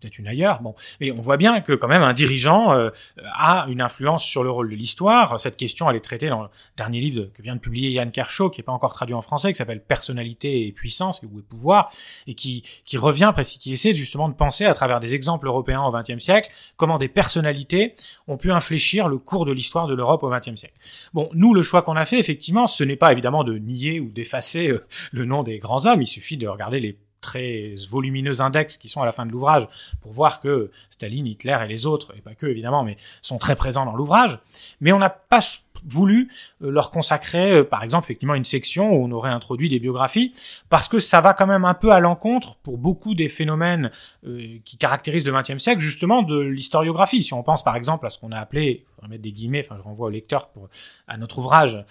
peut-être 0.00 0.18
une 0.18 0.26
ailleurs. 0.26 0.62
Bon, 0.62 0.74
mais 1.00 1.10
on 1.10 1.20
voit 1.20 1.36
bien 1.36 1.60
que 1.60 1.74
quand 1.74 1.88
même 1.88 2.02
un 2.02 2.14
dirigeant 2.14 2.72
euh, 2.72 2.90
a 3.32 3.66
une 3.68 3.82
influence 3.82 4.24
sur 4.24 4.42
le 4.42 4.50
rôle 4.50 4.70
de 4.70 4.74
l'histoire. 4.74 5.38
Cette 5.38 5.58
question, 5.58 5.90
elle 5.90 5.96
est 5.96 6.00
traitée 6.00 6.30
dans 6.30 6.44
le 6.44 6.48
dernier 6.78 7.00
livre 7.00 7.26
que 7.34 7.42
vient 7.42 7.56
de 7.56 7.60
publier 7.60 7.90
Yann 7.90 8.10
Kershaw, 8.10 8.48
qui 8.48 8.60
n'est 8.60 8.64
pas 8.64 8.72
encore 8.72 8.94
traduit 8.94 9.14
en 9.14 9.22
français, 9.22 9.52
qui 9.52 9.58
s'appelle 9.58 9.82
Personnalité 9.82 10.66
et 10.66 10.72
puissance 10.72 11.20
ou 11.22 11.42
pouvoir, 11.42 11.90
et 12.26 12.32
qui 12.32 12.64
qui 12.86 12.96
revient, 12.96 13.32
qui 13.60 13.72
essaie 13.72 13.94
justement 13.94 14.28
de 14.28 14.34
penser 14.34 14.64
à 14.64 14.72
travers 14.72 15.00
des 15.00 15.14
exemples 15.14 15.46
européens 15.46 15.82
au 15.82 15.92
XXe 15.92 16.22
siècle, 16.22 16.50
comment 16.76 16.98
des 16.98 17.08
personnalités 17.08 17.94
ont 18.28 18.36
pu 18.36 18.52
infléchir 18.52 19.08
le 19.08 19.18
cours 19.18 19.44
de 19.44 19.52
l'histoire 19.52 19.88
de 19.88 19.94
l'Europe 19.94 20.22
au 20.22 20.30
XXe 20.30 20.54
siècle. 20.54 20.76
Bon, 21.12 21.28
nous, 21.34 21.52
le 21.52 21.62
choix 21.62 21.82
qu'on 21.82 21.96
a 21.96 22.06
fait, 22.06 22.18
effectivement, 22.18 22.66
ce 22.66 22.84
n'est 22.84 22.96
pas 22.96 23.12
évidemment 23.12 23.44
de 23.44 23.58
nier 23.58 24.00
ou 24.00 24.10
d'effacer 24.10 24.68
euh, 24.68 24.84
le 25.10 25.24
nom 25.24 25.42
des 25.42 25.58
grands 25.58 25.86
hommes. 25.86 26.00
Il 26.00 26.06
suffit 26.06 26.36
de 26.36 26.46
regarder 26.46 26.80
les 26.80 26.98
très 27.20 27.74
volumineux 27.90 28.40
index 28.40 28.76
qui 28.76 28.88
sont 28.88 29.02
à 29.02 29.04
la 29.04 29.10
fin 29.10 29.26
de 29.26 29.32
l'ouvrage 29.32 29.66
pour 30.00 30.12
voir 30.12 30.40
que 30.40 30.70
Staline, 30.88 31.26
Hitler 31.26 31.58
et 31.64 31.66
les 31.66 31.86
autres, 31.86 32.14
et 32.16 32.20
pas 32.20 32.34
que 32.34 32.46
évidemment, 32.46 32.84
mais 32.84 32.96
sont 33.20 33.38
très 33.38 33.56
présents 33.56 33.84
dans 33.84 33.96
l'ouvrage. 33.96 34.38
Mais 34.80 34.92
on 34.92 34.98
n'a 34.98 35.10
pas 35.10 35.40
voulu 35.84 36.28
euh, 36.62 36.70
leur 36.70 36.90
consacrer, 36.90 37.52
euh, 37.52 37.64
par 37.64 37.82
exemple, 37.82 38.04
effectivement, 38.06 38.34
une 38.34 38.44
section 38.44 38.92
où 38.92 39.04
on 39.04 39.10
aurait 39.10 39.30
introduit 39.30 39.68
des 39.68 39.80
biographies, 39.80 40.32
parce 40.68 40.88
que 40.88 40.98
ça 40.98 41.20
va 41.20 41.34
quand 41.34 41.46
même 41.46 41.64
un 41.64 41.74
peu 41.74 41.90
à 41.90 42.00
l'encontre, 42.00 42.56
pour 42.56 42.78
beaucoup 42.78 43.14
des 43.14 43.28
phénomènes 43.28 43.90
euh, 44.26 44.58
qui 44.64 44.76
caractérisent 44.76 45.26
le 45.26 45.32
XXe 45.32 45.58
siècle, 45.58 45.80
justement, 45.80 46.22
de 46.22 46.38
l'historiographie. 46.38 47.22
Si 47.24 47.34
on 47.34 47.42
pense, 47.42 47.62
par 47.64 47.76
exemple, 47.76 48.06
à 48.06 48.10
ce 48.10 48.18
qu'on 48.18 48.32
a 48.32 48.38
appelé, 48.38 48.82
il 48.84 48.88
faudrait 48.94 49.08
mettre 49.08 49.22
des 49.22 49.32
guillemets, 49.32 49.64
enfin, 49.64 49.76
je 49.78 49.82
renvoie 49.82 50.08
au 50.08 50.10
lecteur 50.10 50.48
pour, 50.48 50.68
à 51.08 51.16
notre 51.16 51.38
ouvrage, 51.38 51.84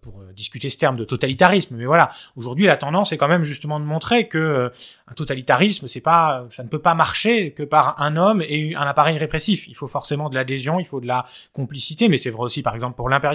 pour 0.00 0.22
discuter 0.34 0.70
ce 0.70 0.78
terme 0.78 0.96
de 0.96 1.04
totalitarisme. 1.04 1.76
Mais 1.76 1.86
voilà, 1.86 2.10
aujourd'hui, 2.36 2.66
la 2.66 2.76
tendance 2.76 3.12
est 3.12 3.16
quand 3.16 3.28
même 3.28 3.44
justement 3.44 3.80
de 3.80 3.84
montrer 3.84 4.28
que 4.28 4.70
un 5.08 5.14
totalitarisme, 5.14 5.86
c'est 5.86 6.00
pas, 6.00 6.46
ça 6.50 6.62
ne 6.62 6.68
peut 6.68 6.78
pas 6.78 6.94
marcher 6.94 7.52
que 7.52 7.62
par 7.62 8.00
un 8.00 8.16
homme 8.16 8.42
et 8.42 8.74
un 8.74 8.82
appareil 8.82 9.18
répressif. 9.18 9.68
Il 9.68 9.74
faut 9.74 9.86
forcément 9.86 10.28
de 10.28 10.34
l'adhésion, 10.34 10.80
il 10.80 10.84
faut 10.84 11.00
de 11.00 11.06
la 11.06 11.26
complicité, 11.52 12.08
mais 12.08 12.16
c'est 12.16 12.30
vrai 12.30 12.42
aussi, 12.42 12.62
par 12.62 12.74
exemple, 12.74 12.96
pour 12.96 13.08
l'impérialisme 13.08 13.25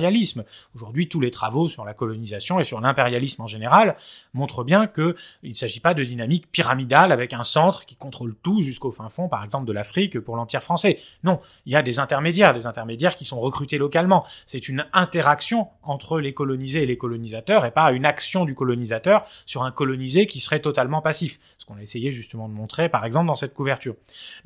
Aujourd'hui, 0.75 1.07
tous 1.07 1.19
les 1.19 1.31
travaux 1.31 1.67
sur 1.67 1.85
la 1.85 1.93
colonisation 1.93 2.59
et 2.59 2.63
sur 2.63 2.81
l'impérialisme 2.81 3.41
en 3.41 3.47
général 3.47 3.95
montrent 4.33 4.63
bien 4.63 4.87
qu'il 4.87 5.15
ne 5.43 5.53
s'agit 5.53 5.79
pas 5.79 5.93
de 5.93 6.03
dynamique 6.03 6.51
pyramidale 6.51 7.11
avec 7.11 7.33
un 7.33 7.43
centre 7.43 7.85
qui 7.85 7.95
contrôle 7.95 8.35
tout 8.35 8.61
jusqu'au 8.61 8.91
fin 8.91 9.09
fond, 9.09 9.29
par 9.29 9.43
exemple, 9.43 9.65
de 9.65 9.73
l'Afrique 9.73 10.19
pour 10.19 10.35
l'Empire 10.35 10.61
français. 10.61 10.99
Non, 11.23 11.39
il 11.65 11.73
y 11.73 11.75
a 11.75 11.81
des 11.81 11.99
intermédiaires, 11.99 12.53
des 12.53 12.67
intermédiaires 12.67 13.15
qui 13.15 13.25
sont 13.25 13.39
recrutés 13.39 13.77
localement. 13.77 14.25
C'est 14.45 14.69
une 14.69 14.85
interaction 14.93 15.67
entre 15.83 16.19
les 16.19 16.33
colonisés 16.33 16.83
et 16.83 16.85
les 16.85 16.97
colonisateurs 16.97 17.65
et 17.65 17.71
pas 17.71 17.91
une 17.91 18.05
action 18.05 18.45
du 18.45 18.55
colonisateur 18.55 19.23
sur 19.45 19.63
un 19.63 19.71
colonisé 19.71 20.25
qui 20.25 20.39
serait 20.39 20.59
totalement 20.59 21.01
passif. 21.01 21.39
Ce 21.57 21.65
qu'on 21.65 21.77
a 21.77 21.81
essayé 21.81 22.11
justement 22.11 22.47
de 22.49 22.53
montrer, 22.53 22.89
par 22.89 23.05
exemple, 23.05 23.27
dans 23.27 23.35
cette 23.35 23.53
couverture. 23.53 23.95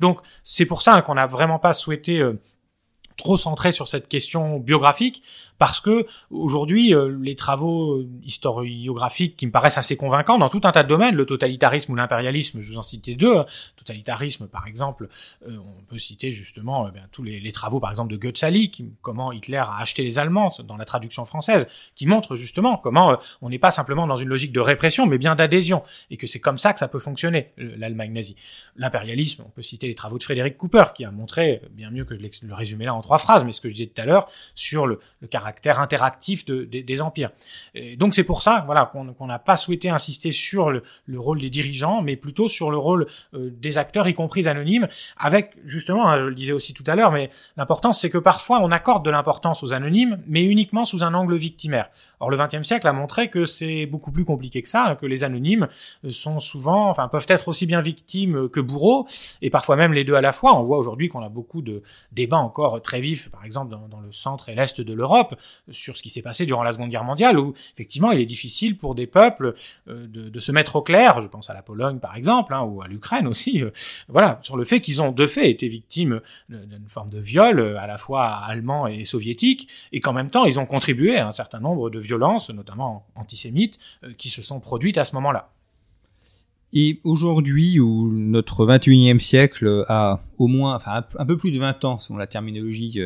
Donc, 0.00 0.20
c'est 0.42 0.66
pour 0.66 0.82
ça 0.82 1.02
qu'on 1.02 1.14
n'a 1.14 1.26
vraiment 1.26 1.58
pas 1.58 1.72
souhaité 1.72 2.20
euh, 2.20 2.40
trop 3.16 3.36
centré 3.36 3.72
sur 3.72 3.88
cette 3.88 4.08
question 4.08 4.58
biographique 4.58 5.22
parce 5.58 5.80
que 5.80 6.06
aujourd'hui 6.30 6.94
euh, 6.94 7.16
les 7.20 7.34
travaux 7.34 8.02
historiographiques 8.22 9.36
qui 9.36 9.46
me 9.46 9.50
paraissent 9.50 9.78
assez 9.78 9.96
convaincants 9.96 10.38
dans 10.38 10.48
tout 10.48 10.60
un 10.64 10.72
tas 10.72 10.82
de 10.82 10.88
domaines, 10.88 11.14
le 11.14 11.26
totalitarisme 11.26 11.92
ou 11.92 11.94
l'impérialisme, 11.94 12.60
je 12.60 12.72
vous 12.72 12.78
en 12.78 12.82
citer 12.82 13.14
deux. 13.14 13.38
Hein. 13.38 13.46
Totalitarisme, 13.76 14.46
par 14.46 14.66
exemple, 14.66 15.08
euh, 15.48 15.56
on 15.58 15.82
peut 15.84 15.98
citer 15.98 16.30
justement 16.30 16.86
euh, 16.86 16.90
ben, 16.90 17.02
tous 17.10 17.22
les, 17.22 17.40
les, 17.40 17.52
travaux, 17.52 17.80
par 17.80 17.90
exemple, 17.90 18.12
de 18.12 18.18
Goetzali, 18.18 18.70
qui, 18.70 18.92
comment 19.00 19.32
Hitler 19.32 19.56
a 19.56 19.78
acheté 19.78 20.02
les 20.02 20.18
Allemands 20.18 20.52
dans 20.64 20.76
la 20.76 20.84
traduction 20.84 21.24
française, 21.24 21.66
qui 21.94 22.06
montre 22.06 22.34
justement 22.34 22.76
comment 22.76 23.18
on 23.40 23.48
n'est 23.48 23.58
pas 23.58 23.70
simplement 23.70 24.06
dans 24.06 24.16
une 24.16 24.28
logique 24.28 24.52
de 24.52 24.60
répression, 24.60 25.06
mais 25.06 25.18
bien 25.18 25.34
d'adhésion, 25.34 25.82
et 26.10 26.16
que 26.16 26.26
c'est 26.26 26.40
comme 26.40 26.58
ça 26.58 26.72
que 26.72 26.78
ça 26.78 26.88
peut 26.88 26.98
fonctionner 26.98 27.52
l'Allemagne 27.56 28.12
nazie. 28.12 28.36
L'impérialisme, 28.76 29.44
on 29.46 29.50
peut 29.50 29.62
citer 29.62 29.86
les 29.86 29.94
travaux 29.94 30.18
de 30.18 30.22
Frédéric 30.22 30.56
Cooper, 30.56 30.84
qui 30.94 31.04
a 31.04 31.10
montré 31.10 31.62
bien 31.70 31.90
mieux 31.90 32.04
que 32.04 32.14
je 32.14 32.20
le 32.20 32.54
résumé 32.54 32.84
là 32.84 32.94
trois 33.06 33.18
phrases, 33.18 33.44
mais 33.44 33.52
ce 33.52 33.60
que 33.60 33.68
je 33.68 33.74
disais 33.74 33.86
tout 33.86 34.02
à 34.02 34.04
l'heure 34.04 34.26
sur 34.56 34.88
le, 34.88 34.98
le 35.20 35.28
caractère 35.28 35.78
interactif 35.80 36.44
de, 36.44 36.64
des 36.64 37.00
empires. 37.00 37.30
Et 37.74 37.96
donc 37.96 38.14
c'est 38.16 38.24
pour 38.24 38.42
ça, 38.42 38.64
voilà, 38.66 38.92
qu'on 38.92 39.26
n'a 39.26 39.38
pas 39.38 39.56
souhaité 39.56 39.88
insister 39.90 40.32
sur 40.32 40.70
le, 40.70 40.82
rôle 41.16 41.40
des 41.40 41.48
dirigeants, 41.48 42.02
mais 42.02 42.16
plutôt 42.16 42.48
sur 42.48 42.70
le 42.70 42.76
rôle 42.76 43.06
euh, 43.34 43.50
des 43.50 43.78
acteurs, 43.78 44.08
y 44.08 44.14
compris 44.14 44.48
anonymes, 44.48 44.88
avec 45.16 45.54
justement, 45.64 46.08
hein, 46.08 46.18
je 46.18 46.24
le 46.24 46.34
disais 46.34 46.52
aussi 46.52 46.74
tout 46.74 46.82
à 46.88 46.96
l'heure, 46.96 47.12
mais 47.12 47.30
l'importance 47.56 48.00
c'est 48.00 48.10
que 48.10 48.18
parfois 48.18 48.60
on 48.60 48.72
accorde 48.72 49.04
de 49.04 49.10
l'importance 49.10 49.62
aux 49.62 49.72
anonymes, 49.72 50.20
mais 50.26 50.42
uniquement 50.42 50.84
sous 50.84 51.04
un 51.04 51.14
angle 51.14 51.36
victimaire. 51.36 51.88
Or 52.18 52.28
le 52.30 52.36
XXe 52.36 52.66
siècle 52.66 52.88
a 52.88 52.92
montré 52.92 53.30
que 53.30 53.44
c'est 53.44 53.86
beaucoup 53.86 54.10
plus 54.10 54.24
compliqué 54.24 54.62
que 54.62 54.68
ça, 54.68 54.86
hein, 54.86 54.94
que 54.96 55.06
les 55.06 55.22
anonymes 55.22 55.68
euh, 56.04 56.10
sont 56.10 56.40
souvent, 56.40 56.90
enfin 56.90 57.06
peuvent 57.06 57.26
être 57.28 57.46
aussi 57.46 57.66
bien 57.66 57.80
victimes 57.80 58.48
que 58.48 58.60
bourreaux, 58.60 59.06
et 59.42 59.50
parfois 59.50 59.76
même 59.76 59.92
les 59.92 60.02
deux 60.02 60.14
à 60.14 60.20
la 60.20 60.32
fois. 60.32 60.58
On 60.58 60.62
voit 60.62 60.78
aujourd'hui 60.78 61.08
qu'on 61.08 61.22
a 61.22 61.28
beaucoup 61.28 61.62
de 61.62 61.82
débats 62.12 62.38
encore 62.38 62.82
très 62.82 62.95
par 63.30 63.44
exemple 63.44 63.70
dans, 63.70 63.88
dans 63.88 64.00
le 64.00 64.12
centre 64.12 64.48
et 64.48 64.54
l'est 64.54 64.80
de 64.80 64.92
l'Europe, 64.92 65.34
sur 65.70 65.96
ce 65.96 66.02
qui 66.02 66.10
s'est 66.10 66.22
passé 66.22 66.46
durant 66.46 66.62
la 66.62 66.72
Seconde 66.72 66.90
Guerre 66.90 67.04
mondiale, 67.04 67.38
où 67.38 67.52
effectivement 67.72 68.12
il 68.12 68.20
est 68.20 68.26
difficile 68.26 68.76
pour 68.76 68.94
des 68.94 69.06
peuples 69.06 69.54
euh, 69.88 70.06
de, 70.06 70.40
se 70.40 70.52
mettre 70.52 70.76
au 70.76 70.82
clair, 70.82 71.20
je 71.20 71.28
pense 71.28 71.50
à 71.50 71.54
la 71.54 71.62
Pologne 71.62 71.98
par 71.98 72.16
exemple, 72.16 72.54
hein, 72.54 72.62
ou 72.62 72.82
à 72.82 72.88
l'Ukraine 72.88 73.26
aussi, 73.26 73.62
euh, 73.62 73.70
voilà, 74.08 74.38
sur 74.42 74.56
le 74.56 74.64
fait 74.64 74.80
qu'ils 74.80 75.02
ont 75.02 75.12
de 75.12 75.26
fait 75.26 75.50
été 75.50 75.68
victimes 75.68 76.20
d'une 76.48 76.88
forme 76.88 77.10
de 77.10 77.18
viol 77.18 77.58
euh, 77.58 77.78
à 77.78 77.86
la 77.86 77.98
fois 77.98 78.26
allemand 78.26 78.86
et 78.86 79.04
soviétique, 79.04 79.68
et 79.92 80.00
qu'en 80.00 80.12
même 80.12 80.30
temps 80.30 80.44
ils 80.44 80.58
ont 80.58 80.66
contribué 80.66 81.16
à 81.16 81.26
un 81.26 81.32
certain 81.32 81.60
nombre 81.60 81.90
de 81.90 81.98
violences, 81.98 82.50
notamment 82.50 83.06
antisémites, 83.14 83.78
qui 84.18 84.30
se 84.30 84.42
sont 84.42 84.60
produites 84.60 84.98
à 84.98 85.04
ce 85.04 85.14
moment-là. 85.14 85.50
Et 86.78 87.00
aujourd'hui, 87.04 87.80
où 87.80 88.12
notre 88.12 88.66
21e 88.66 89.18
siècle 89.18 89.86
a 89.88 90.20
au 90.36 90.46
moins, 90.46 90.74
enfin 90.74 91.04
un 91.18 91.24
peu 91.24 91.38
plus 91.38 91.50
de 91.50 91.58
20 91.58 91.84
ans, 91.86 91.98
selon 91.98 92.18
la 92.18 92.26
terminologie 92.26 93.00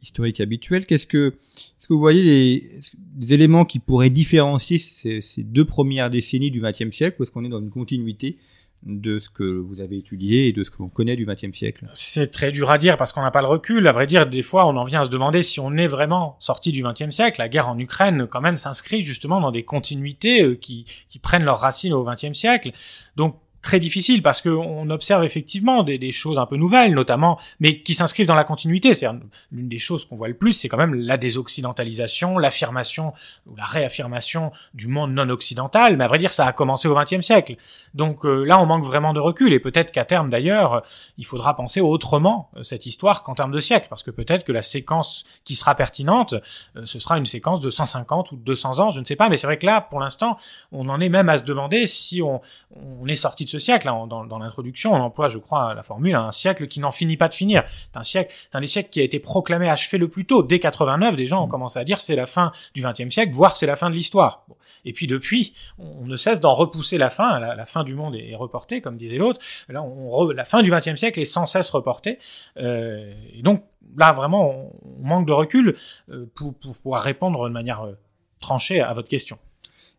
historique 0.00 0.40
habituel. 0.40 0.86
Qu'est-ce 0.86 1.08
que, 1.08 1.34
est-ce 1.36 1.88
que 1.88 1.92
vous 1.92 1.98
voyez 1.98 2.78
des 3.14 3.34
éléments 3.34 3.64
qui 3.64 3.80
pourraient 3.80 4.10
différencier 4.10 4.78
ces, 4.78 5.22
deux 5.42 5.64
premières 5.64 6.08
décennies 6.10 6.52
du 6.52 6.60
XXe 6.60 6.94
siècle 6.94 7.16
ou 7.18 7.24
est-ce 7.24 7.32
qu'on 7.32 7.44
est 7.44 7.48
dans 7.48 7.60
une 7.60 7.70
continuité 7.70 8.38
de 8.82 9.18
ce 9.18 9.28
que 9.28 9.42
vous 9.42 9.80
avez 9.80 9.98
étudié 9.98 10.48
et 10.48 10.52
de 10.52 10.62
ce 10.62 10.70
que 10.70 10.76
l'on 10.78 10.88
connaît 10.88 11.16
du 11.16 11.26
XXe 11.26 11.56
siècle 11.56 11.86
C'est 11.94 12.30
très 12.30 12.52
dur 12.52 12.70
à 12.70 12.78
dire 12.78 12.96
parce 12.96 13.12
qu'on 13.12 13.22
n'a 13.22 13.30
pas 13.30 13.40
le 13.40 13.48
recul. 13.48 13.86
À 13.88 13.92
vrai 13.92 14.06
dire, 14.06 14.26
des 14.26 14.42
fois, 14.42 14.66
on 14.66 14.76
en 14.76 14.84
vient 14.84 15.02
à 15.02 15.04
se 15.04 15.10
demander 15.10 15.42
si 15.42 15.58
on 15.60 15.72
est 15.76 15.88
vraiment 15.88 16.36
sorti 16.38 16.72
du 16.72 16.82
XXe 16.82 17.10
siècle. 17.10 17.40
La 17.40 17.48
guerre 17.48 17.68
en 17.68 17.78
Ukraine, 17.78 18.26
quand 18.30 18.40
même, 18.40 18.56
s'inscrit 18.56 19.02
justement 19.02 19.40
dans 19.40 19.50
des 19.50 19.64
continuités 19.64 20.42
euh, 20.42 20.54
qui, 20.54 20.84
qui 21.08 21.18
prennent 21.18 21.44
leurs 21.44 21.60
racines 21.60 21.92
au 21.92 22.04
XXe 22.04 22.32
siècle. 22.32 22.70
Donc, 23.16 23.36
très 23.66 23.80
difficile 23.80 24.22
parce 24.22 24.40
que 24.40 24.48
on 24.48 24.88
observe 24.90 25.24
effectivement 25.24 25.82
des, 25.82 25.98
des, 25.98 26.12
choses 26.12 26.38
un 26.38 26.46
peu 26.46 26.56
nouvelles, 26.56 26.94
notamment, 26.94 27.36
mais 27.58 27.82
qui 27.82 27.94
s'inscrivent 27.94 28.28
dans 28.28 28.36
la 28.36 28.44
continuité. 28.44 28.94
C'est-à-dire 28.94 29.20
l'une 29.50 29.68
des 29.68 29.80
choses 29.80 30.04
qu'on 30.04 30.14
voit 30.14 30.28
le 30.28 30.36
plus, 30.36 30.52
c'est 30.52 30.68
quand 30.68 30.76
même 30.76 30.94
la 30.94 31.16
désoccidentalisation, 31.16 32.38
l'affirmation 32.38 33.12
ou 33.46 33.56
la 33.56 33.64
réaffirmation 33.64 34.52
du 34.72 34.86
monde 34.86 35.12
non 35.12 35.28
occidental. 35.30 35.96
Mais 35.96 36.04
à 36.04 36.08
vrai 36.08 36.18
dire, 36.18 36.32
ça 36.32 36.46
a 36.46 36.52
commencé 36.52 36.86
au 36.86 36.94
XXe 36.94 37.22
siècle. 37.22 37.56
Donc 37.92 38.24
euh, 38.24 38.44
là, 38.44 38.60
on 38.62 38.66
manque 38.66 38.84
vraiment 38.84 39.12
de 39.12 39.18
recul 39.18 39.52
et 39.52 39.58
peut-être 39.58 39.90
qu'à 39.90 40.04
terme, 40.04 40.30
d'ailleurs, 40.30 40.82
il 41.18 41.26
faudra 41.26 41.56
penser 41.56 41.80
autrement 41.80 42.50
euh, 42.56 42.62
cette 42.62 42.86
histoire 42.86 43.24
qu'en 43.24 43.34
termes 43.34 43.52
de 43.52 43.60
siècle, 43.60 43.88
parce 43.90 44.04
que 44.04 44.12
peut-être 44.12 44.44
que 44.44 44.52
la 44.52 44.62
séquence 44.62 45.24
qui 45.42 45.56
sera 45.56 45.74
pertinente, 45.74 46.34
euh, 46.76 46.86
ce 46.86 47.00
sera 47.00 47.18
une 47.18 47.26
séquence 47.26 47.60
de 47.60 47.70
150 47.70 48.30
ou 48.30 48.36
200 48.36 48.78
ans, 48.78 48.90
je 48.92 49.00
ne 49.00 49.04
sais 49.04 49.16
pas. 49.16 49.28
Mais 49.28 49.36
c'est 49.36 49.48
vrai 49.48 49.58
que 49.58 49.66
là, 49.66 49.80
pour 49.80 49.98
l'instant, 49.98 50.36
on 50.70 50.88
en 50.88 51.00
est 51.00 51.08
même 51.08 51.28
à 51.28 51.38
se 51.38 51.42
demander 51.42 51.88
si 51.88 52.22
on, 52.22 52.40
on 52.76 53.08
est 53.08 53.16
sorti 53.16 53.44
de 53.44 53.50
ce 53.50 53.55
siècle. 53.58 53.88
Hein, 53.88 54.06
dans, 54.06 54.24
dans 54.24 54.38
l'introduction, 54.38 54.92
on 54.92 55.00
emploie, 55.00 55.28
je 55.28 55.38
crois, 55.38 55.74
la 55.74 55.82
formule 55.82 56.14
un 56.14 56.32
siècle 56.32 56.66
qui 56.68 56.80
n'en 56.80 56.90
finit 56.90 57.16
pas 57.16 57.28
de 57.28 57.34
finir. 57.34 57.64
C'est 57.66 57.98
un 57.98 58.02
siècle, 58.02 58.34
c'est 58.50 58.56
un 58.56 58.60
des 58.60 58.66
siècles 58.66 58.90
qui 58.90 59.00
a 59.00 59.04
été 59.04 59.18
proclamé 59.18 59.68
achevé 59.68 59.98
le 59.98 60.08
plus 60.08 60.26
tôt. 60.26 60.42
Dès 60.42 60.58
89, 60.58 61.16
des 61.16 61.26
gens 61.26 61.42
ont 61.42 61.46
mm. 61.46 61.50
commencé 61.50 61.78
à 61.78 61.84
dire 61.84 62.00
c'est 62.00 62.16
la 62.16 62.26
fin 62.26 62.52
du 62.74 62.82
XXe 62.82 63.10
siècle, 63.10 63.32
voire 63.34 63.56
c'est 63.56 63.66
la 63.66 63.76
fin 63.76 63.90
de 63.90 63.94
l'histoire. 63.94 64.46
Et 64.84 64.92
puis 64.92 65.06
depuis, 65.06 65.54
on 65.78 66.06
ne 66.06 66.16
cesse 66.16 66.40
d'en 66.40 66.54
repousser 66.54 66.98
la 66.98 67.10
fin. 67.10 67.38
La, 67.38 67.64
fin 67.64 67.84
du 67.84 67.94
monde 67.94 68.14
est, 68.14 68.34
reportée, 68.34 68.80
comme 68.80 68.96
disait 68.96 69.16
l'autre. 69.16 69.40
Là, 69.68 69.82
on 69.82 70.30
la 70.30 70.44
fin 70.44 70.62
du 70.62 70.70
XXe 70.70 70.96
siècle 70.96 71.20
est 71.20 71.24
sans 71.24 71.46
cesse 71.46 71.70
reportée. 71.70 72.18
Euh, 72.58 73.12
et 73.32 73.42
donc 73.42 73.64
là, 73.96 74.12
vraiment, 74.12 74.50
on, 74.50 74.72
manque 75.02 75.26
de 75.26 75.32
recul 75.32 75.76
euh, 76.10 76.26
pour, 76.34 76.54
pour 76.54 76.74
pouvoir 76.76 77.02
répondre 77.02 77.44
de 77.44 77.52
manière 77.52 77.82
euh, 77.82 77.92
tranchée 78.40 78.80
à 78.80 78.92
votre 78.92 79.08
question. 79.08 79.38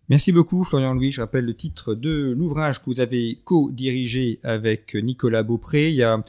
Merci 0.09 0.31
beaucoup 0.31 0.63
Florian 0.63 0.93
Louis. 0.93 1.11
Je 1.11 1.19
rappelle 1.19 1.43
le 1.43 1.53
titre 1.53 1.93
de 1.93 2.31
l'ouvrage 2.31 2.79
que 2.79 2.85
vous 2.85 3.01
avez 3.01 3.39
co-dirigé 3.43 4.39
avec 4.41 4.95
Nicolas 4.95 5.43
Beaupré. 5.43 5.89
Il 5.89 5.95
y 5.95 6.03
a 6.03 6.21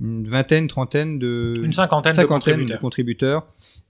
une 0.00 0.26
vingtaine, 0.26 0.68
trentaine 0.68 1.18
de... 1.18 1.52
Une 1.62 1.72
cinquantaine, 1.72 2.16
de 2.16 2.24
contributeurs. 2.24 2.76
De 2.76 2.80
contributeurs. 2.80 3.46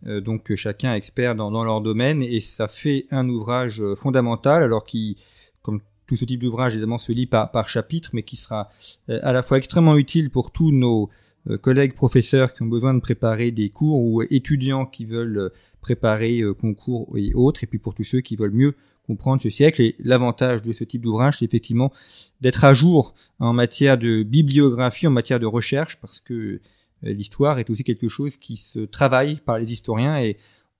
Euh, 0.06 0.20
donc 0.20 0.52
chacun 0.56 0.94
expert 0.94 1.36
dans, 1.36 1.52
dans, 1.52 1.62
leur 1.62 1.80
domaine 1.80 2.22
et 2.22 2.40
ça 2.40 2.66
fait 2.66 3.06
un 3.12 3.28
ouvrage 3.28 3.82
fondamental 3.94 4.64
alors 4.64 4.84
qui, 4.84 5.16
comme 5.62 5.80
tout 6.08 6.16
ce 6.16 6.24
type 6.24 6.42
d'ouvrage 6.42 6.72
évidemment 6.72 6.98
se 6.98 7.12
lit 7.12 7.26
par, 7.26 7.52
par 7.52 7.68
chapitre, 7.68 8.10
mais 8.14 8.24
qui 8.24 8.36
sera 8.36 8.70
à 9.08 9.32
la 9.32 9.44
fois 9.44 9.58
extrêmement 9.58 9.96
utile 9.96 10.28
pour 10.30 10.50
tous 10.50 10.72
nos 10.72 11.08
collègues 11.62 11.94
professeurs 11.94 12.52
qui 12.52 12.62
ont 12.62 12.66
besoin 12.66 12.94
de 12.94 13.00
préparer 13.00 13.52
des 13.52 13.70
cours 13.70 14.00
ou 14.00 14.22
étudiants 14.22 14.86
qui 14.86 15.04
veulent 15.04 15.52
préparer 15.80 16.42
concours 16.60 17.16
et 17.16 17.32
autres, 17.34 17.62
et 17.62 17.68
puis 17.68 17.78
pour 17.78 17.94
tous 17.94 18.04
ceux 18.04 18.20
qui 18.20 18.34
veulent 18.34 18.52
mieux 18.52 18.74
comprendre 19.06 19.40
ce 19.40 19.50
siècle. 19.50 19.82
Et 19.82 19.94
l'avantage 19.98 20.62
de 20.62 20.72
ce 20.72 20.84
type 20.84 21.02
d'ouvrage, 21.02 21.38
c'est 21.38 21.44
effectivement 21.44 21.92
d'être 22.40 22.64
à 22.64 22.74
jour 22.74 23.14
en 23.38 23.52
matière 23.52 23.98
de 23.98 24.22
bibliographie, 24.22 25.06
en 25.06 25.10
matière 25.10 25.40
de 25.40 25.46
recherche, 25.46 25.96
parce 26.00 26.20
que 26.20 26.34
euh, 26.34 26.58
l'histoire 27.02 27.58
est 27.58 27.70
aussi 27.70 27.84
quelque 27.84 28.08
chose 28.08 28.36
qui 28.36 28.56
se 28.56 28.80
travaille 28.80 29.36
par 29.36 29.58
les 29.58 29.72
historiens 29.72 30.18
et 30.18 30.36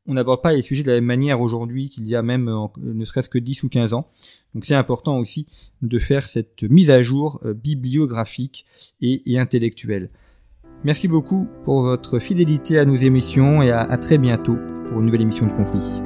on 0.09 0.15
n'aborde 0.15 0.43
pas 0.43 0.53
les 0.53 0.63
sujets 0.63 0.83
de 0.83 0.89
la 0.91 0.97
même 0.97 1.05
manière 1.05 1.41
aujourd'hui 1.41 1.89
qu'il 1.89 2.07
y 2.07 2.15
a 2.15 2.23
même 2.23 2.51
ne 2.79 3.05
serait-ce 3.05 3.29
que 3.29 3.39
10 3.39 3.65
ou 3.65 3.69
15 3.69 3.93
ans. 3.93 4.07
Donc 4.55 4.65
c'est 4.65 4.75
important 4.75 5.19
aussi 5.19 5.47
de 5.83 5.99
faire 5.99 6.29
cette 6.29 6.63
mise 6.63 6.91
à 6.91 7.03
jour 7.03 7.41
euh, 7.45 7.55
bibliographique 7.55 8.65
et, 9.01 9.39
intellectuelle. 9.39 10.11
Merci 10.85 11.09
beaucoup 11.09 11.49
pour 11.65 11.83
votre 11.83 12.19
fidélité 12.19 12.79
à 12.79 12.85
nos 12.85 12.97
émissions 12.97 13.63
et 13.63 13.71
à 13.71 13.97
très 13.97 14.19
bientôt 14.19 14.57
pour 14.89 15.01
une 15.01 15.07
nouvelle 15.07 15.23
émission 15.23 15.47
de 15.47 15.53
conflit. 15.53 16.06